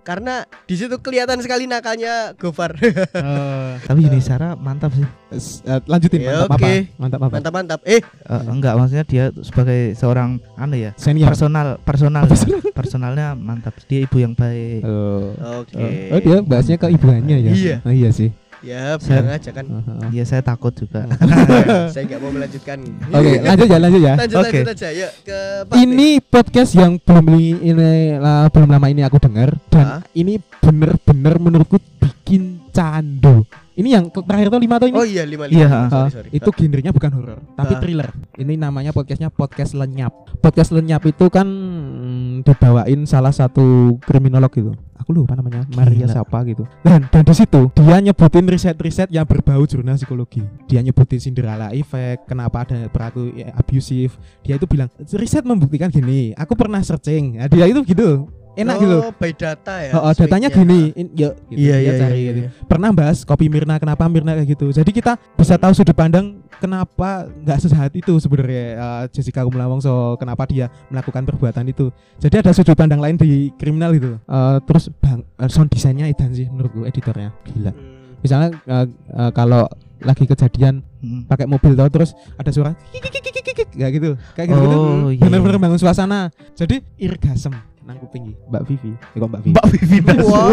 [0.00, 2.72] Karena di situ kelihatan sekali nakalnya Gofar.
[2.80, 5.04] eh, tapi Yunisara mantap sih.
[5.04, 6.64] eh, lanjutin Ya, mantap oke.
[6.64, 6.68] apa?
[6.96, 7.34] Mantap apa?
[7.36, 7.80] Mantap-mantap.
[7.84, 11.28] Eh, Eh, enggak maksudnya dia sebagai seorang anu ya Senior.
[11.28, 12.24] personal personal
[12.78, 15.36] personalnya mantap dia ibu yang baik Oh.
[15.60, 15.76] oke.
[15.76, 17.52] Oh, oh, dia bahasnya ke ibuannya ya.
[17.52, 17.76] Iya.
[17.84, 18.32] Oh, iya sih.
[18.60, 19.66] Ya, Saya- bilang aja kan.
[20.08, 21.06] Iya saya takut juga
[21.94, 22.78] Saya nggak mau melanjutkan.
[23.08, 24.14] Oke, lanjut ya, lanjut ya.
[24.16, 24.50] Lanjut Oke.
[24.58, 24.88] lanjut aja.
[24.90, 25.82] Yuk ke Pak nih.
[25.84, 27.72] Ini podcast yang belum ini,
[28.14, 33.46] lah, belum lama ini aku dengar dan ini bener-bener menurutku bikin candu.
[33.72, 34.96] Ini yang terakhir tuh lima tuh ini.
[34.98, 35.78] Oh iya, lima Iya, lima.
[35.78, 36.28] Ah, Sorry, sorry.
[36.34, 37.80] itu genrenya bukan horor, tapi Ah.
[37.80, 38.10] thriller.
[38.34, 40.10] Ini namanya podcastnya podcast lenyap.
[40.42, 44.74] Podcast lenyap itu kan mm, dibawain salah satu kriminolog gitu.
[44.98, 46.14] Aku lupa namanya, Maria Gila.
[46.20, 46.66] siapa gitu.
[46.82, 50.42] Dan dan di situ dia nyebutin riset-riset yang berbau jurnal psikologi.
[50.66, 54.18] Dia nyebutin Cinderella effect, kenapa ada perilaku ya, abusif.
[54.42, 56.34] Dia itu bilang riset membuktikan gini.
[56.34, 57.38] Aku pernah searching.
[57.38, 58.28] Nah, dia itu gitu.
[58.58, 58.96] Enak oh, gitu.
[59.16, 59.92] by data ya.
[59.94, 62.40] Oh, oh, datanya gini, in, yuk, gitu, Iya, dia iya, cari iya, gitu.
[62.42, 62.50] iya.
[62.66, 64.66] Pernah bahas kopi Mirna, kenapa Mirna kayak gitu.
[64.74, 70.18] Jadi kita bisa tahu sudut pandang kenapa nggak sesaat itu sebenarnya uh, Jessica Kumala Wongso,
[70.18, 71.94] kenapa dia melakukan perbuatan itu.
[72.18, 74.18] Jadi ada sudut pandang lain di kriminal itu.
[74.26, 77.70] Uh, terus bang, uh, sound desainnya Idan sih menurutku editornya gila.
[77.70, 78.18] Hmm.
[78.20, 79.70] Misalnya uh, uh, kalau
[80.02, 81.22] lagi kejadian Hmm.
[81.30, 85.22] pakai mobil tau terus ada suara kayak gitu kayak gitu, gitu Oh, iya.
[85.22, 87.54] bener-bener bangun suasana jadi irgasem
[87.88, 88.92] nang kuping iki, Mbak Vivi.
[88.92, 89.52] Ya kok Mbak Vivi?
[89.56, 90.26] Mbak Vivi Das.
[90.28, 90.48] Wah.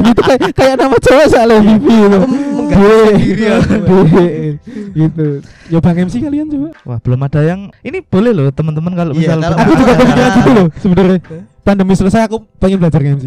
[0.12, 1.96] gitu kayak kayak nama cewek soalnya Vivi
[2.70, 3.00] Gue.
[3.16, 3.56] sendiri ya.
[5.00, 5.26] Gitu.
[5.72, 6.68] Ya Bang MC kalian coba.
[6.84, 10.30] Wah, belum ada yang ini boleh loh teman-teman kalau Iya, misal kalau- aku juga kepikiran
[10.36, 11.18] gitu loh sebenarnya.
[11.64, 13.24] Pandemi selesai aku pengen belajar MC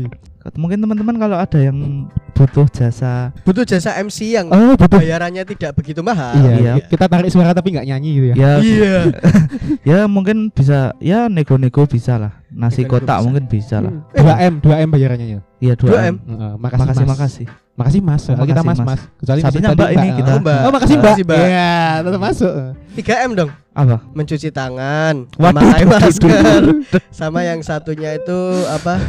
[0.53, 5.71] mungkin teman-teman kalau ada yang butuh jasa Butuh jasa MC yang oh betul bayarannya tidak
[5.73, 6.35] begitu mahal.
[6.35, 6.73] iya, Iya.
[6.83, 8.95] kita tarik suara tapi nggak nyanyi gitu ya ya Iya.
[9.89, 13.25] ya mungkin bisa ya nego-nego bisa lah nasi Nego-nego kotak bisa.
[13.25, 16.03] mungkin bisa lah Eh, 2 m 2 m bayarannya ya iya 2 2 M.
[16.03, 17.09] M Heeh, makasih makasih mas.
[17.09, 18.21] makasih Makasih Mas.
[18.29, 18.85] Oh, kita makasih, Mas Mas.
[18.85, 19.01] Mas.
[19.17, 20.29] Kecuali Satunya Mas Mbak tadi ini kita.
[20.29, 20.59] Oh, Mbak.
[20.61, 21.13] Oh, makasih Mbak.
[21.17, 21.41] Makasih.
[21.41, 21.73] Iya,
[22.05, 22.53] tetap masuk.
[22.93, 23.51] 3M dong.
[23.73, 26.61] apa Mencuci tangan, Waduh, memakai masker,
[27.09, 29.01] sama yang satunya itu apa?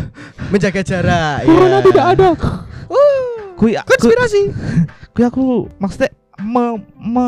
[0.48, 1.23] Menjaga jarak.
[1.44, 1.86] Corona Iya.
[1.86, 2.28] tidak ada.
[3.54, 4.42] kui aku Konspirasi.
[5.14, 6.10] kui aku maksudnya
[6.42, 7.26] me, me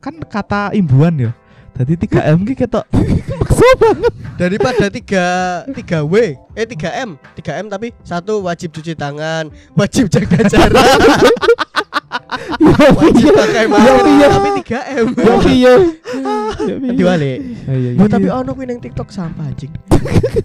[0.00, 1.32] kan kata imbuan ya
[1.80, 2.84] jadi 3 M ki ketok
[3.40, 6.14] maksa banget Daripada 3 3W,
[6.56, 10.80] eh 3M, 3M tapi satu wajib cuci tangan, wajib jaga jarak,
[12.96, 14.26] wajib pakai masker, iya.
[14.32, 15.06] tapi 3M.
[15.20, 15.74] Ya iya.
[16.56, 18.08] Iya, iya.
[18.08, 19.72] tapi ono kuwi ning TikTok sampah anjing.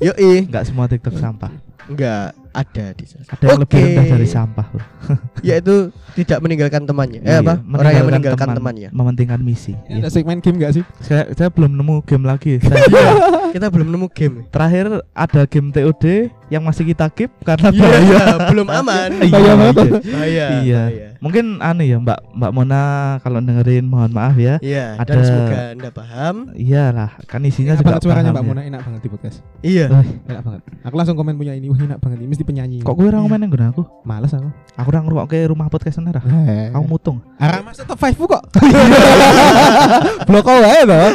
[0.04, 1.52] Yo i, enggak semua TikTok sampah
[1.88, 3.24] enggak ada di sana.
[3.28, 4.86] ada yang lebih rendah dari sampah bro.
[5.48, 5.76] Yaitu
[6.16, 7.20] tidak meninggalkan temannya.
[7.20, 7.54] Eh Iya, apa?
[7.62, 8.90] Orang yang meninggalkan temannya.
[8.90, 10.02] mementingkan misi Ya, Iya.
[10.02, 10.84] Ada segmen game gak sih?
[10.98, 13.12] saya, saya belum nemu game lagi Saya- Iya,
[13.52, 14.36] kita belum nemu game.
[14.48, 16.06] terakhir ada game TOD
[16.48, 19.10] yang masih kita keep karena Iya, bahaya belum aman.
[19.22, 20.00] Iya, Bahaya iya.
[20.06, 20.46] Bahaya.
[20.56, 20.82] Iya.
[20.86, 21.08] bahaya.
[21.18, 22.82] mungkin aneh ya Mbak Mbak Mona
[23.20, 26.36] kalau dengerin mohon maaf ya Iya, dan Ada- semoga Anda paham.
[26.54, 28.50] iyalah kan isinya Enak juga banget suaranya paham Mbak ya.
[28.52, 29.38] Mona enak banget di podcast.
[29.60, 29.86] Iya.
[29.92, 30.62] Eh, Enak banget.
[30.82, 32.80] Aku langsung komen punya ini, wah enak banget ini mesti penyanyi.
[32.80, 34.50] kok gue orang main yang aku males aku.
[34.78, 36.70] aku orang ngerungok ke rumah podcast nara Eh.
[36.70, 38.42] aku mutung Arah masuk top 5 kok.
[40.30, 41.10] Blok wae toh.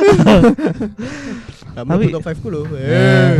[1.70, 2.64] Kamu Tapi- butuh 5 ku loh.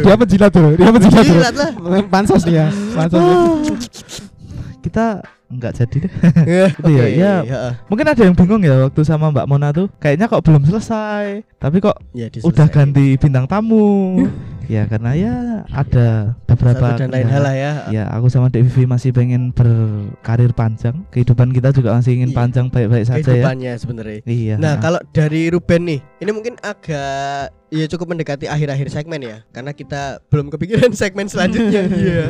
[0.00, 1.70] Dia penjilat dulu, dia penjilat lah.
[2.06, 3.66] Pansos dia, pansos.
[4.84, 6.12] kita nggak jadi deh
[6.72, 7.04] Itu ya,
[7.44, 7.60] ya.
[7.84, 11.82] mungkin ada yang bingung ya waktu sama Mbak Mona tuh kayaknya kok belum selesai tapi
[11.82, 14.24] kok Ya, udah ganti bintang tamu
[14.70, 15.34] ya karena ya
[15.74, 17.72] ada beberapa Satu dan lain hal lah ya.
[17.90, 21.02] Ya, aku sama Dek Vivi masih pengen berkarir panjang.
[21.10, 22.38] Kehidupan kita juga masih ingin Iya.
[22.38, 23.26] panjang baik-baik saja ya.
[23.26, 24.20] Kehidupannya sebenarnya.
[24.22, 24.54] Iya.
[24.62, 29.74] Nah, kalau dari Ruben nih, ini mungkin agak ya cukup mendekati akhir-akhir segmen ya, karena
[29.74, 31.82] kita belum kepikiran segmen selanjutnya.
[32.00, 32.24] Iya.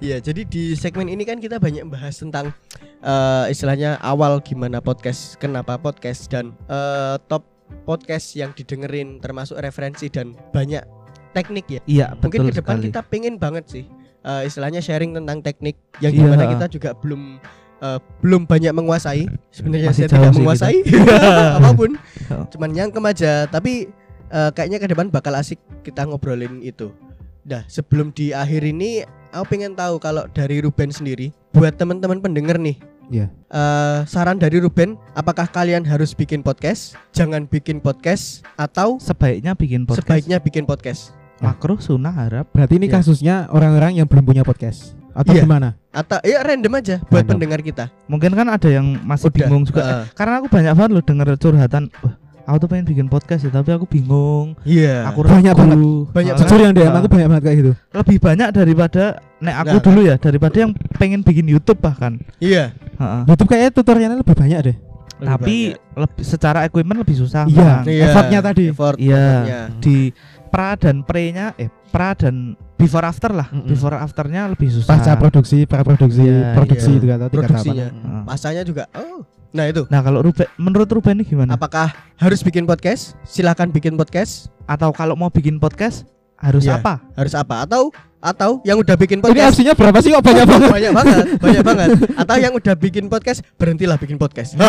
[0.00, 2.54] Iya, jadi di segmen ini kan kita banyak bahas tentang
[3.02, 7.42] eh, istilahnya awal gimana podcast, kenapa podcast dan eh, top
[7.86, 10.82] podcast yang didengerin termasuk referensi dan banyak
[11.30, 11.80] teknik ya.
[11.84, 12.86] Iya, Mungkin betul ke depan sekali.
[12.88, 13.84] kita pengen banget sih
[14.20, 16.18] eh, istilahnya sharing tentang teknik yang Iya.
[16.18, 17.38] di mana kita juga belum
[17.80, 19.24] eh, belum banyak menguasai.
[19.48, 20.76] Sebenarnya saya tidak menguasai
[21.56, 21.96] apa pun.
[22.28, 22.44] Oh.
[22.48, 23.88] Cuman nyangkem aja, tapi
[24.26, 26.92] eh, kayaknya ke depan bakal asik kita ngobrolin itu.
[27.40, 32.56] Dah, sebelum di akhir ini aku pengen tahu kalau dari Ruben sendiri buat teman-teman pendengar
[32.56, 32.76] nih.
[33.10, 33.26] Iya.
[33.48, 36.94] eh, saran dari Ruben, apakah kalian harus bikin podcast?
[37.10, 40.06] Jangan bikin podcast atau Sebaiknya bikin podcast.
[40.06, 41.10] sebaiknya bikin podcast?
[41.40, 42.46] Makro sunnah harap.
[42.52, 42.94] Berarti ini Iya.
[42.96, 45.42] kasusnya orang-orang yang belum punya podcast atau Iya.
[45.42, 45.74] gimana?
[45.90, 47.30] Atau ya random aja buat Random.
[47.34, 47.84] pendengar kita.
[48.06, 49.82] Mungkin kan ada yang masih Udah, bingung juga.
[49.82, 51.82] eh, Karena aku banyak banget loh denger curhatan.
[52.00, 52.14] Wah,
[52.46, 54.54] aku tuh pengen bikin podcast ya, tapi aku bingung.
[54.62, 55.10] Iya.
[55.10, 55.58] Aku Banyak ragu.
[55.58, 56.14] banget.
[56.14, 57.72] Banyak Jujur yang DM aku banyak banget kayak gitu.
[57.90, 59.02] lebih banyak daripada
[59.40, 59.82] nek aku Nah.
[59.82, 62.20] dulu ya, daripada yang pengen bikin YouTube bahkan.
[62.38, 62.70] Iya.
[63.00, 63.20] Heeh.
[63.26, 64.76] YouTube kayaknya tutorialnya lebih banyak deh.
[65.20, 65.56] Lebih Tapi
[65.94, 67.44] lebih, secara equipment lebih susah.
[67.44, 67.84] Iya.
[67.84, 68.04] Iya.
[68.10, 68.64] effortnya tadi.
[68.72, 69.68] Effort, Iya.
[69.78, 70.10] Di
[70.48, 73.46] pra dan pre-nya eh pra dan before after lah.
[73.52, 73.68] Mm-mm.
[73.68, 74.90] Before afternya lebih susah.
[74.90, 76.98] Pasca produksi, pra produksi, Iya, produksi iya.
[76.98, 77.86] itu atau tingkat Produksinya.
[77.86, 77.98] apa.
[78.00, 78.22] Heeh.
[78.24, 78.84] Pasanya juga.
[78.92, 79.20] Oh.
[79.50, 79.82] Nah, itu.
[79.90, 81.58] Nah kalau Ruben, menurut Ruben ini gimana?
[81.58, 83.18] Apakah harus bikin podcast?
[83.26, 84.46] Silahkan bikin podcast.
[84.64, 86.06] Atau kalau mau bikin podcast
[86.38, 86.78] harus Iya.
[86.78, 87.02] apa?
[87.12, 87.66] Harus apa?
[87.66, 90.68] Atau atau yang udah bikin Ini podcast opsinya berapa sih kok banyak banget?
[90.70, 91.88] banyak banget, banyak banget.
[92.20, 94.60] Atau yang udah bikin podcast berhentilah bikin podcast.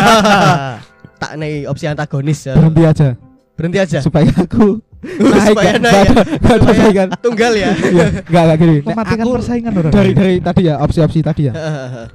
[1.22, 2.54] tak nih opsi antagonis ya.
[2.56, 3.08] Berhenti aja
[3.52, 3.98] Berhenti aja.
[4.00, 5.80] supaya aku naik Supaya kan.
[5.82, 6.22] naik ya.
[6.40, 7.08] Nggak ada- saingan.
[7.20, 7.70] Tunggal ya.
[7.74, 8.76] Iya, enggak enggak gini.
[8.82, 9.92] Mematikan aku persaingan orang.
[9.92, 11.52] dari dari tadi ya opsi-opsi tadi ya.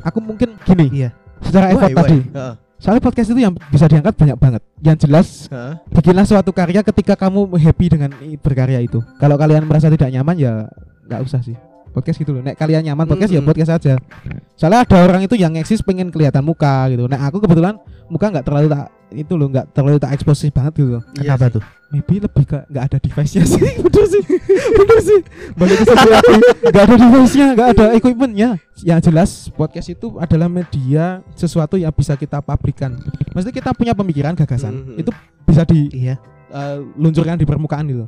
[0.02, 1.10] Aku mungkin gini, Iya.
[1.40, 2.20] secara effort tadi.
[2.26, 2.54] Heeh.
[2.78, 4.62] Soalnya podcast itu yang bisa diangkat banyak banget.
[4.80, 5.74] Yang jelas Heeh.
[5.92, 9.00] bikinlah suatu karya ketika kamu happy dengan berkarya itu.
[9.16, 10.54] Kalau kalian merasa tidak nyaman ya
[11.08, 11.56] nggak usah sih.
[11.88, 12.46] podcast gitu loh.
[12.46, 13.50] Nek kalian nyaman podcast ya Mm-mm.
[13.50, 13.94] podcast aja.
[14.54, 17.10] Soalnya ada orang itu yang eksis pengen kelihatan muka gitu.
[17.10, 17.74] Nah aku kebetulan
[18.06, 21.04] muka nggak terlalu tak itu loh nggak terlalu tak eksposif banget gitu loh.
[21.18, 21.54] Iya Kenapa sih.
[21.58, 21.64] tuh?
[21.88, 23.66] Maybe lebih ke nggak ada device-nya sih.
[23.82, 24.24] Bener sih.
[24.78, 25.20] Bener sih.
[25.58, 26.36] Balik ke lagi.
[26.70, 28.50] Nggak ada device-nya, nggak ada equipment-nya.
[28.84, 32.94] Yang jelas podcast itu adalah media sesuatu yang bisa kita pabrikan.
[33.34, 34.86] Maksudnya kita punya pemikiran, gagasan.
[34.86, 35.02] Mhm.
[35.02, 35.10] Itu
[35.48, 36.22] bisa di Iya.
[36.48, 38.06] eh, luncurkan di permukaan gitu.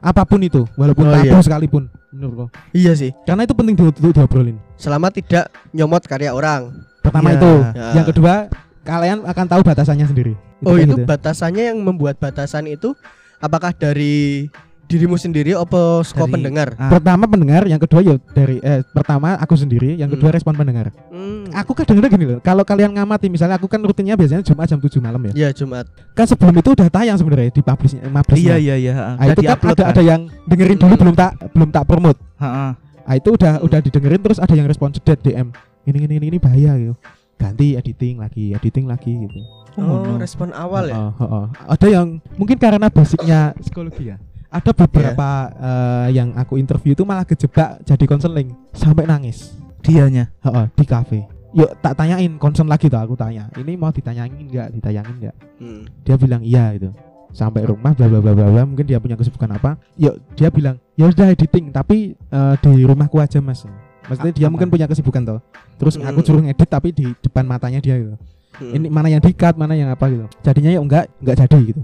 [0.00, 1.44] Apa pun itu, walaupun Oh, tabu iya.
[1.44, 2.48] sekalipun menurutku.
[2.72, 3.12] Iya sih.
[3.22, 4.56] Karena itu penting di- untuk diobrolin.
[4.74, 6.72] Selama tidak nyomot karya orang.
[7.00, 7.36] Pertama Iya.
[7.36, 7.88] itu, Ya.
[7.94, 8.34] yang kedua
[8.80, 10.34] kalian akan tahu batasannya sendiri.
[10.60, 11.04] Oh kayak itu gitu.
[11.04, 12.96] batasannya yang membuat batasan itu
[13.38, 14.48] apakah dari
[14.90, 16.74] dirimu sendiri apa saka Dari- pendengar?
[16.74, 20.36] Ah, Pertama pendengar, yang kedua ya dari eh pertama aku sendiri, yang kedua Hmm.
[20.36, 20.90] respon pendengar.
[21.06, 21.46] Hmm.
[21.52, 24.98] Aku kadang-kadang gini loh, kalau kalian ngamati misalnya aku kan rutinnya biasanya Jumat jam 7
[24.98, 25.32] malam ya.
[25.32, 25.86] Ya Jumat.
[26.12, 28.58] Kan sebelum itu udah tayang sebenarnya di publishnya, publishnya.
[28.58, 28.94] iya iya iya.
[29.14, 31.00] Nah, itu kan upload ada ada yang dengerin dulu Hmm.
[31.00, 32.18] belum tak belum tak promote.
[32.36, 32.70] Heeh.
[33.00, 33.66] Ah itu udah Hmm.
[33.66, 35.54] udah didengerin terus ada yang respon cedet DM.
[35.82, 36.94] Ini ini ini, ini bahaya gitu.
[37.34, 39.38] Ganti editing lagi, editing lagi gitu.
[39.74, 40.18] Oh, no.
[40.18, 40.98] respon awal ya.
[40.98, 41.44] Heeh, heeh.
[41.64, 44.20] Ada yang mungkin karena basicnya psikologi ya.
[44.50, 49.54] Ada beberapa eh, yang aku interview itu malah kejebak jadi konseling sampai nangis.
[49.80, 50.28] Dianya.
[50.42, 51.20] Heeh, di kafe.
[51.50, 53.46] Yuk tak tanyain konsen lagi tuh aku tanya.
[53.54, 55.36] Ini mau ditanyain nggak, ditayangin nggak?
[55.58, 55.82] Hmm.
[56.02, 56.90] Dia bilang iya gitu.
[57.30, 59.78] Sampai rumah bla bla bla bla bla mungkin dia punya kesibukan apa.
[59.98, 63.62] Yuk dia bilang ya udah editing tapi eh, di rumahku aja mas.
[64.06, 64.58] Maksudnya dia Aman.
[64.58, 65.40] mungkin punya kesibukan toh.
[65.78, 66.10] Terus Hmm.
[66.10, 68.18] aku suruh ngedit tapi di depan matanya dia gitu.
[68.58, 68.74] Hmm.
[68.76, 70.26] Ini mana yang di-cut, mana yang apa gitu.
[70.42, 71.80] Jadinya ya enggak enggak jadi gitu.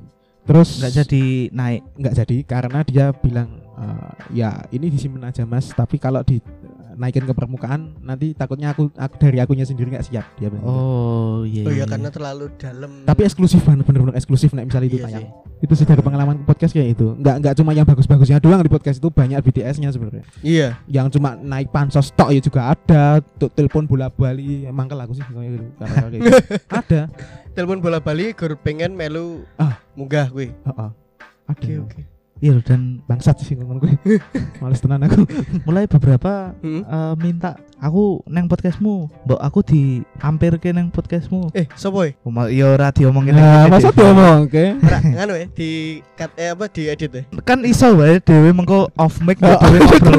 [0.47, 1.81] Terus Nggak jadi naik.
[1.95, 6.39] nggak jadi karena dia bilang eh, ya ini disimpan aja mas tapi kalau di
[6.97, 10.73] naikin ke permukaan nanti takutnya aku, aku dari akunya sendiri nggak siap dia bilang gitu.
[10.73, 11.63] Oh iya.
[11.63, 11.83] Oh iya.
[11.83, 13.05] ya karena terlalu dalam.
[13.05, 15.29] tapi eksklusif banget bener-bener eksklusif misalnya itu Iya tayang sih.
[15.59, 18.97] itu sih dari pengalaman podcast kayak itu nggak nggak cuma yang bagus-bagusnya doang di podcast
[18.97, 20.81] itu banyak BTS-nya sebenarnya Iya.
[20.89, 25.25] yang cuma naik pansos tok ya juga ada tuh telepon bola bali emang aku sih
[25.27, 26.33] kayak gitu Karena kayak gitu.
[26.81, 27.01] ada
[27.53, 29.81] Telepon bola Bali gur pengen melu Ah.
[29.97, 30.53] Munggah gue.
[30.53, 30.91] Heeh.
[31.47, 32.01] Oke oke.
[32.37, 33.97] Iya dan bangsat sih ngomong gue
[34.61, 35.25] males tenan aku
[35.67, 36.85] mulai beberapa Hmm.
[36.85, 41.53] eh, minta aku neng podcastmu, mbok aku diampir ke neng podcastmu.
[41.53, 42.17] Eh, sopo e?
[42.25, 45.69] Oh, ma- ya ora diomongin nah, neng masa ngomong oke Ora nganu ya di
[46.17, 47.23] cut eh apa di edit ya.
[47.45, 50.17] Kan iso wae dhewe mengko off mic Oh, dhewe ngobrol.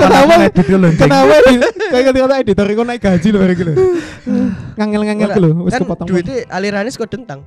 [0.00, 0.34] kenapa?
[0.48, 0.94] Edit anjing?
[0.98, 1.54] Kenapa di
[1.92, 3.72] kayak kata editor iku naik gaji lho bareng lho.
[4.80, 6.06] Ngangel-ngangel lho wis Kan kepotong.
[6.08, 7.40] duitnya alirannya kok dentang.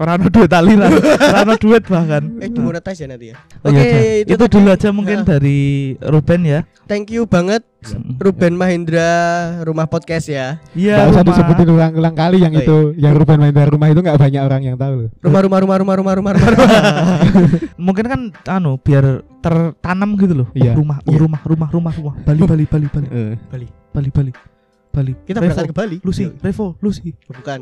[0.00, 2.24] Ora ono duit aliran, ora ono duit bahkan.
[2.40, 3.36] Eh dimonetize ya nanti ya.
[3.60, 4.32] Oh, Oke, iya, dah.
[4.32, 5.60] itu dulu aja mungkin dari
[6.00, 6.60] Ruben ya.
[6.88, 7.62] Thank you banget
[8.20, 9.10] Ruben Mahendra
[9.64, 10.60] Rumah Podcast ya.
[10.76, 11.00] Iya.
[11.00, 14.20] Gak usah disebutin ulang-ulang kali yang Oh, itu yang Ruben main dari rumah itu nggak
[14.20, 15.08] banyak orang yang tahu loh.
[15.24, 16.52] Rumah rumah rumah rumah rumah rumah rumah.
[16.52, 16.82] rumah.
[17.88, 18.20] mungkin kan
[18.52, 20.48] anu biar tertanam gitu loh.
[20.52, 20.76] Oh, Iya.
[20.76, 21.18] rumah, oh, Iya.
[21.24, 22.14] rumah, rumah, rumah, rumah.
[22.20, 23.34] Bali, Bali, Bali, Bali, Eh.
[23.48, 23.66] Bali.
[23.90, 24.30] Bali, Bali,
[24.92, 25.12] Bali.
[25.24, 25.96] Kita berangkat ke Bali.
[26.04, 26.36] Lucy, Yuk.
[26.44, 27.16] Revo, Lucy.
[27.32, 27.60] Bukan.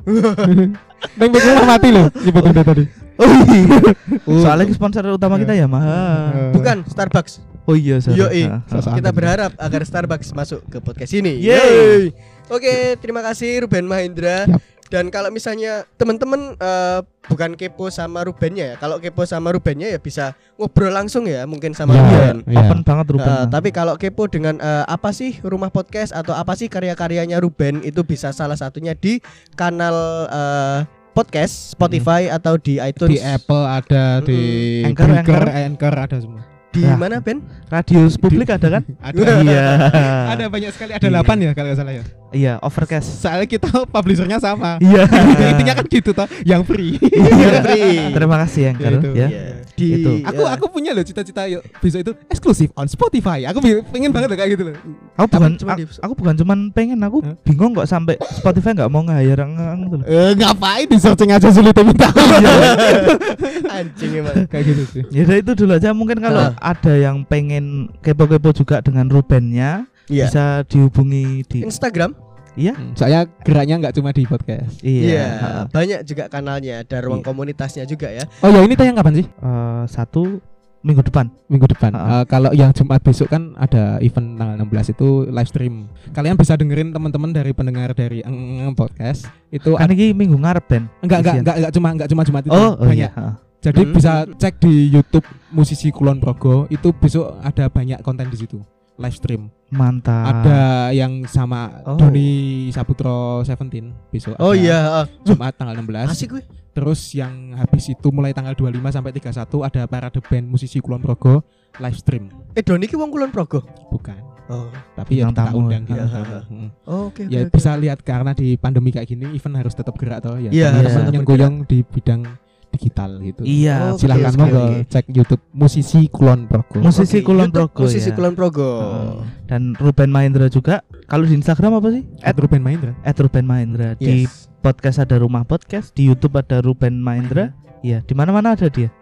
[1.20, 2.84] Neng rumah mati loh nyebut udah tadi.
[3.20, 3.76] Oh iya.
[4.24, 6.50] Soalnya sponsor utama kita ya, mah.
[6.56, 7.44] Bukan Starbucks.
[7.68, 8.18] Oh iya, sorry.
[8.20, 8.42] Yoi.
[8.48, 8.60] Ah, ah.
[8.68, 11.38] Sosok Kita berharap agar Starbucks masuk ke podcast ini.
[11.38, 12.12] Yeay.
[12.50, 14.48] Oke, terima kasih Ruben Mahendra.
[14.48, 14.60] Yap.
[14.90, 16.98] Dan kalau misalnya teman-teman eh,
[17.30, 21.78] bukan kepo sama Rubennya ya, kalau kepo sama Rubennya ya bisa ngobrol langsung ya, mungkin
[21.78, 22.36] sama Ya, Ruben.
[22.50, 22.58] Iya.
[22.66, 23.30] Open banget Ruben.
[23.30, 23.46] Mah.
[23.46, 28.02] tapi kalau kepo dengan eh, apa sih rumah podcast atau apa sih karya-karyanya Ruben itu
[28.02, 29.22] bisa salah satunya di
[29.54, 30.78] kanal eh,
[31.14, 33.14] podcast Spotify atau di iTunes.
[33.14, 34.42] Di Apple ada di
[34.90, 35.46] Anchor, Anchor.
[35.54, 36.49] Anchor ada semua.
[36.70, 36.94] Di Ya.
[36.94, 37.42] mana Ben?
[37.66, 38.82] Radius publik ada kan?
[39.02, 39.42] Ada.
[39.42, 39.64] Iya.
[40.38, 41.18] Ada banyak sekali, ada Iya.
[41.26, 42.04] 8 ya kalau nggak salah ya.
[42.30, 43.20] Iya, overcast.
[43.20, 44.78] Soalnya kita publishernya sama.
[44.78, 45.04] Iya.
[45.50, 46.94] Intinya kan gitu toh, yang free.
[47.02, 47.98] Yang free.
[48.14, 49.10] Terima kasih Anchor Ya, itu.
[49.12, 49.28] ya.
[49.28, 49.42] Iya.
[49.70, 50.12] Di Itu.
[50.28, 53.48] aku aku punya loh cita-cita yuk besok itu eksklusif on Spotify.
[53.48, 54.74] Aku pengen banget loh kayak gitu loh.
[55.16, 59.40] Aku bukan cuma aku, bukan cuman pengen aku bingung kok sampai Spotify nggak mau nge-hire
[59.40, 60.06] orang gitu loh.
[60.06, 62.12] Eh ngapain di searching aja sulit minta.
[63.80, 64.46] anjing emang.
[64.46, 65.02] kayak gitu sih.
[65.10, 70.26] Ya itu dulu aja mungkin kalau ada yang pengen kepo-kepo juga dengan Rubennya Iya.
[70.26, 72.12] bisa dihubungi di Instagram.
[72.52, 72.74] Iya.
[72.74, 74.82] Hmm, Saya geraknya nggak cuma di podcast.
[74.82, 75.00] Iya.
[75.00, 75.64] Iya, heeh.
[75.70, 77.26] banyak juga kanalnya, ada ruang Iya.
[77.26, 78.26] komunitasnya juga ya.
[78.40, 79.26] Oh ya ini tayang kapan sih?
[79.26, 80.42] Eh, satu
[80.80, 81.30] minggu depan.
[81.46, 81.92] Minggu depan.
[81.92, 82.20] Ah.
[82.20, 85.74] Eh, kalau yang Jumat besok kan ada event tanggal 16 itu live stream.
[86.10, 90.64] Kalian bisa dengerin teman-teman dari pendengar dari Eng Eng podcast itu Kan ini minggu ngarep
[90.66, 90.84] Ben.
[91.00, 93.08] enggak enggak enggak enggak cuma enggak cuma Jumat itu Oh, oh banyak.
[93.08, 93.38] iya.
[93.60, 93.92] Jadi Hmm.
[93.92, 98.58] bisa cek di YouTube musisi Kulon Progo itu besok ada banyak konten di situ.
[99.00, 99.42] Live stream.
[99.72, 100.44] Mantap.
[100.44, 101.96] Ada yang sama Oh.
[101.96, 104.36] Doni Saputro 17 besok.
[104.36, 105.06] Oh iya, ah.
[105.24, 106.12] Jumat tanggal 16.
[106.12, 106.42] asik gue.
[106.70, 111.42] Terus yang habis itu mulai tanggal 25 sampai 31 ada parade band musisi Kulon Progo
[111.80, 112.28] live stream.
[112.54, 113.64] Eh Doni ki wong kulon Progo.
[113.90, 114.20] Bukan.
[114.50, 114.66] Oh.
[114.98, 115.66] Tapi yang kita tamu.
[115.66, 115.94] undang gitu.
[115.98, 116.38] Iya.
[116.46, 116.68] Hmm.
[116.84, 117.22] Oh, Oke.
[117.30, 117.54] Ya oke, oke.
[117.54, 120.50] bisa lihat karena di pandemi kayak gini event harus tetap gerak toh ya.
[120.50, 122.26] Iya, tetap yang goyang di bidang
[122.70, 123.40] digital gitu.
[123.42, 126.78] Iya, Oke, Silahkan oke, monggo cek YouTube musisi Kulon Progo.
[126.78, 128.14] Musisi Oke, Kulon YouTube Progo Musisi ya.
[128.14, 128.70] Kulon Progo.
[128.70, 129.14] Heeh.
[129.50, 130.86] Dan Ruben Mahendra juga.
[131.04, 132.02] Kalau di Instagram apa sih?
[132.22, 132.94] At Ruben Maindra.
[133.02, 133.98] At Ruben Mahendra.
[133.98, 134.46] Di Yes.
[134.62, 137.50] podcast ada Rumah Podcast, di YouTube ada Ruben Mahendra.
[137.80, 138.92] Iya, di mana-mana ada dia.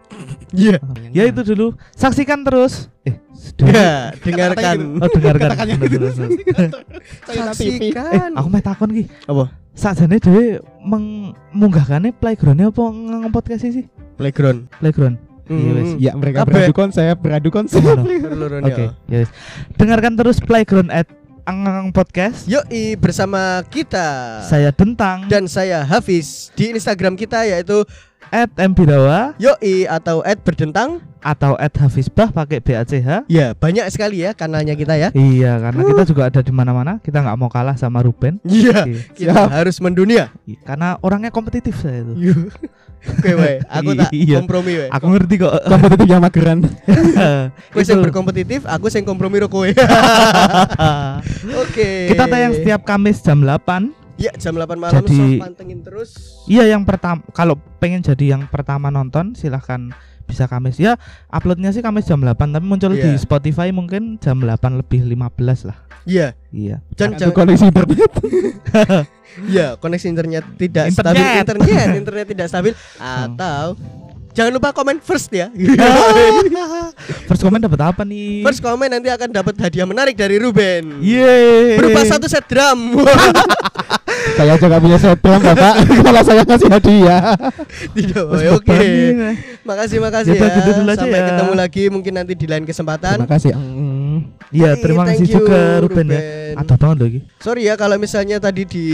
[0.54, 0.78] Iya.
[1.12, 1.74] Ya itu dulu.
[1.92, 2.88] Saksikan terus.
[3.04, 3.18] Eh.
[3.68, 5.02] Ya, dengarkan.
[5.02, 5.50] Oh, dengarkan.
[5.83, 5.98] Gitu.
[5.98, 6.31] bener.
[7.28, 8.33] Eh, Saksikan.
[8.33, 9.04] aku mau takon ki.
[9.26, 9.50] Apa?
[9.79, 13.87] Sakjane dhewe mengunggahkane playgroundnya apa ngang podcast sih?
[14.19, 14.67] Playground.
[14.83, 15.23] Playground.
[15.47, 15.91] Iya, wes.
[16.03, 16.67] Ya mereka Kabeh.
[16.67, 17.79] beradu konsep, beradu konsep.
[18.67, 18.91] Oke, ya.
[19.07, 19.31] ya wes.
[19.79, 21.07] Dengarkan terus Playground at
[21.47, 22.51] Angang Podcast.
[22.51, 27.87] Yoi bersama kita Saya Dentang dan saya Hafiz di Instagram kita yaitu
[28.31, 31.01] at Mbidawa Yoi atau @berdentang.
[31.19, 33.27] atau at Hafizbah pakai BACH.
[33.27, 35.11] Ya, banyak sekali ya kanalnya kita ya.
[35.11, 37.03] Iya, karena kita juga ada di mana-mana.
[37.03, 38.38] Kita nggak mau kalah sama Ruben.
[38.47, 39.03] Iya, Iya.
[39.19, 39.51] kita Siap.
[39.51, 40.31] harus mendunia.
[40.62, 42.14] Karena orangnya kompetitif saya itu.
[43.19, 44.38] Oke, weh, aku tak Iya.
[44.38, 44.88] kompromi weh.
[44.95, 45.53] Aku ngerti kok.
[45.67, 46.59] Kompetitif yang mageran.
[47.75, 49.67] Kowe sing berkompetitif, aku sing kompromi ro kowe.
[51.62, 52.14] Oke.
[52.14, 54.08] Kita tayang setiap Kamis jam 8.
[54.18, 56.11] Ya, jam 8 malam Jadi- so pantengin terus.
[56.44, 60.76] Iya, yang pertama kalau pengen jadi yang pertama nonton silahkan bisa Kamis.
[60.76, 63.16] Ya, uploadnya sih Kamis jam 8 tapi muncul di Iya.
[63.16, 65.78] Spotify mungkin jam 8 lebih 15 lah.
[66.02, 66.83] Iya, Iya.
[66.92, 68.11] dan koneksi internet.
[69.54, 71.14] ya koneksi internet tidak Internet.
[71.14, 73.76] stabil internet internet tidak stabil atau
[74.33, 75.46] jangan lupa komen first ya.
[77.24, 78.42] First comment dapat apa nih?
[78.42, 81.00] first komen nanti akan dapat hadiah menarik dari Ruben.
[81.00, 81.76] Yeay.
[81.76, 82.98] Berupa satu set drum.
[84.38, 85.74] saya aja gak punya set drum, Bapak.
[86.07, 87.35] Kalau saya kasih hadiah.
[87.90, 88.22] Tidak,
[88.55, 88.70] oke.
[88.70, 89.35] nih.
[89.66, 90.46] Makasih makasih ya.
[90.62, 91.27] gitu aja Sampai ya.
[91.35, 93.18] ketemu lagi mungkin nanti di lain kesempatan.
[93.18, 93.53] Terima kasih.
[94.48, 96.20] Iya, Hey, terima kasih you, juga Ruben, ya.
[96.20, 96.57] Ruben.
[96.57, 97.18] Ada banget lagi.
[97.44, 98.87] Sorry ya kalau misalnya tadi di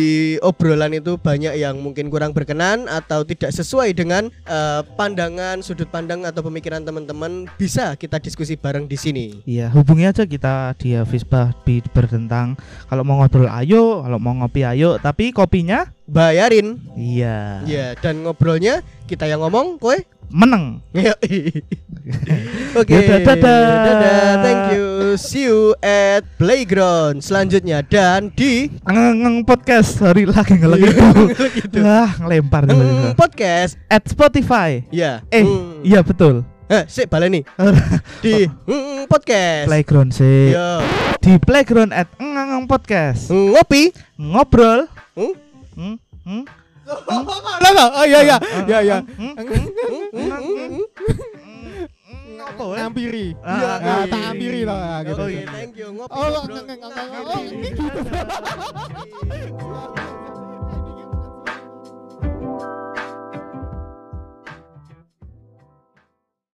[0.42, 6.26] obrolan itu banyak yang mungkin kurang berkenan atau tidak sesuai dengan eh, pandangan, sudut pandang
[6.26, 9.26] atau pemikiran teman-teman, bisa kita diskusi bareng di sini.
[9.46, 12.58] Iya, hubungi aja kita di Fisbah di bertentang.
[12.90, 16.84] Kalau mau ngobrol ayo, kalau mau ngopi ayo, tapi kopinya Bayarin.
[17.00, 17.64] iya.
[17.64, 19.96] Ya, dan ngobrolnya kita yang ngomong, kowe.
[20.28, 20.80] Menang.
[22.74, 22.90] Oke.
[22.90, 23.60] Yaudah, dadah.
[23.80, 24.86] Dadah, Thank you.
[25.14, 29.96] See you at playground selanjutnya dan di Ngang podcast.
[29.96, 31.78] Sorry lagi ngelagi gitu.
[31.86, 32.84] Wah, ngelempar Mm, dulu.
[33.14, 33.78] podcast.
[33.86, 34.82] At Spotify.
[34.88, 35.22] Ya.
[35.28, 35.82] Eh, Mm.
[35.82, 36.42] iya betul.
[36.64, 37.44] Eh, sik baleni.
[38.24, 39.68] Di mm, podcast.
[39.68, 40.50] Playground sih.
[40.50, 40.80] Ya.
[41.20, 43.28] Di Playground at Ngang Podcast.
[43.28, 43.92] Ngopi.
[44.16, 44.88] Ngobrol.
[45.14, 45.34] Hmm?
[45.74, 45.96] Hmm?
[46.24, 46.44] Hmm?
[46.84, 47.90] Lah enggak?
[47.96, 48.36] Oh iya iya.
[48.68, 48.98] Iya iya.
[52.44, 52.86] Ngopo ya?
[54.10, 55.00] Tak ampiri lah.
[55.04, 55.22] Gitu.
[55.24, 55.88] Oh thank you.
[55.96, 56.12] Ngopi.
[56.12, 56.44] Oh, enggak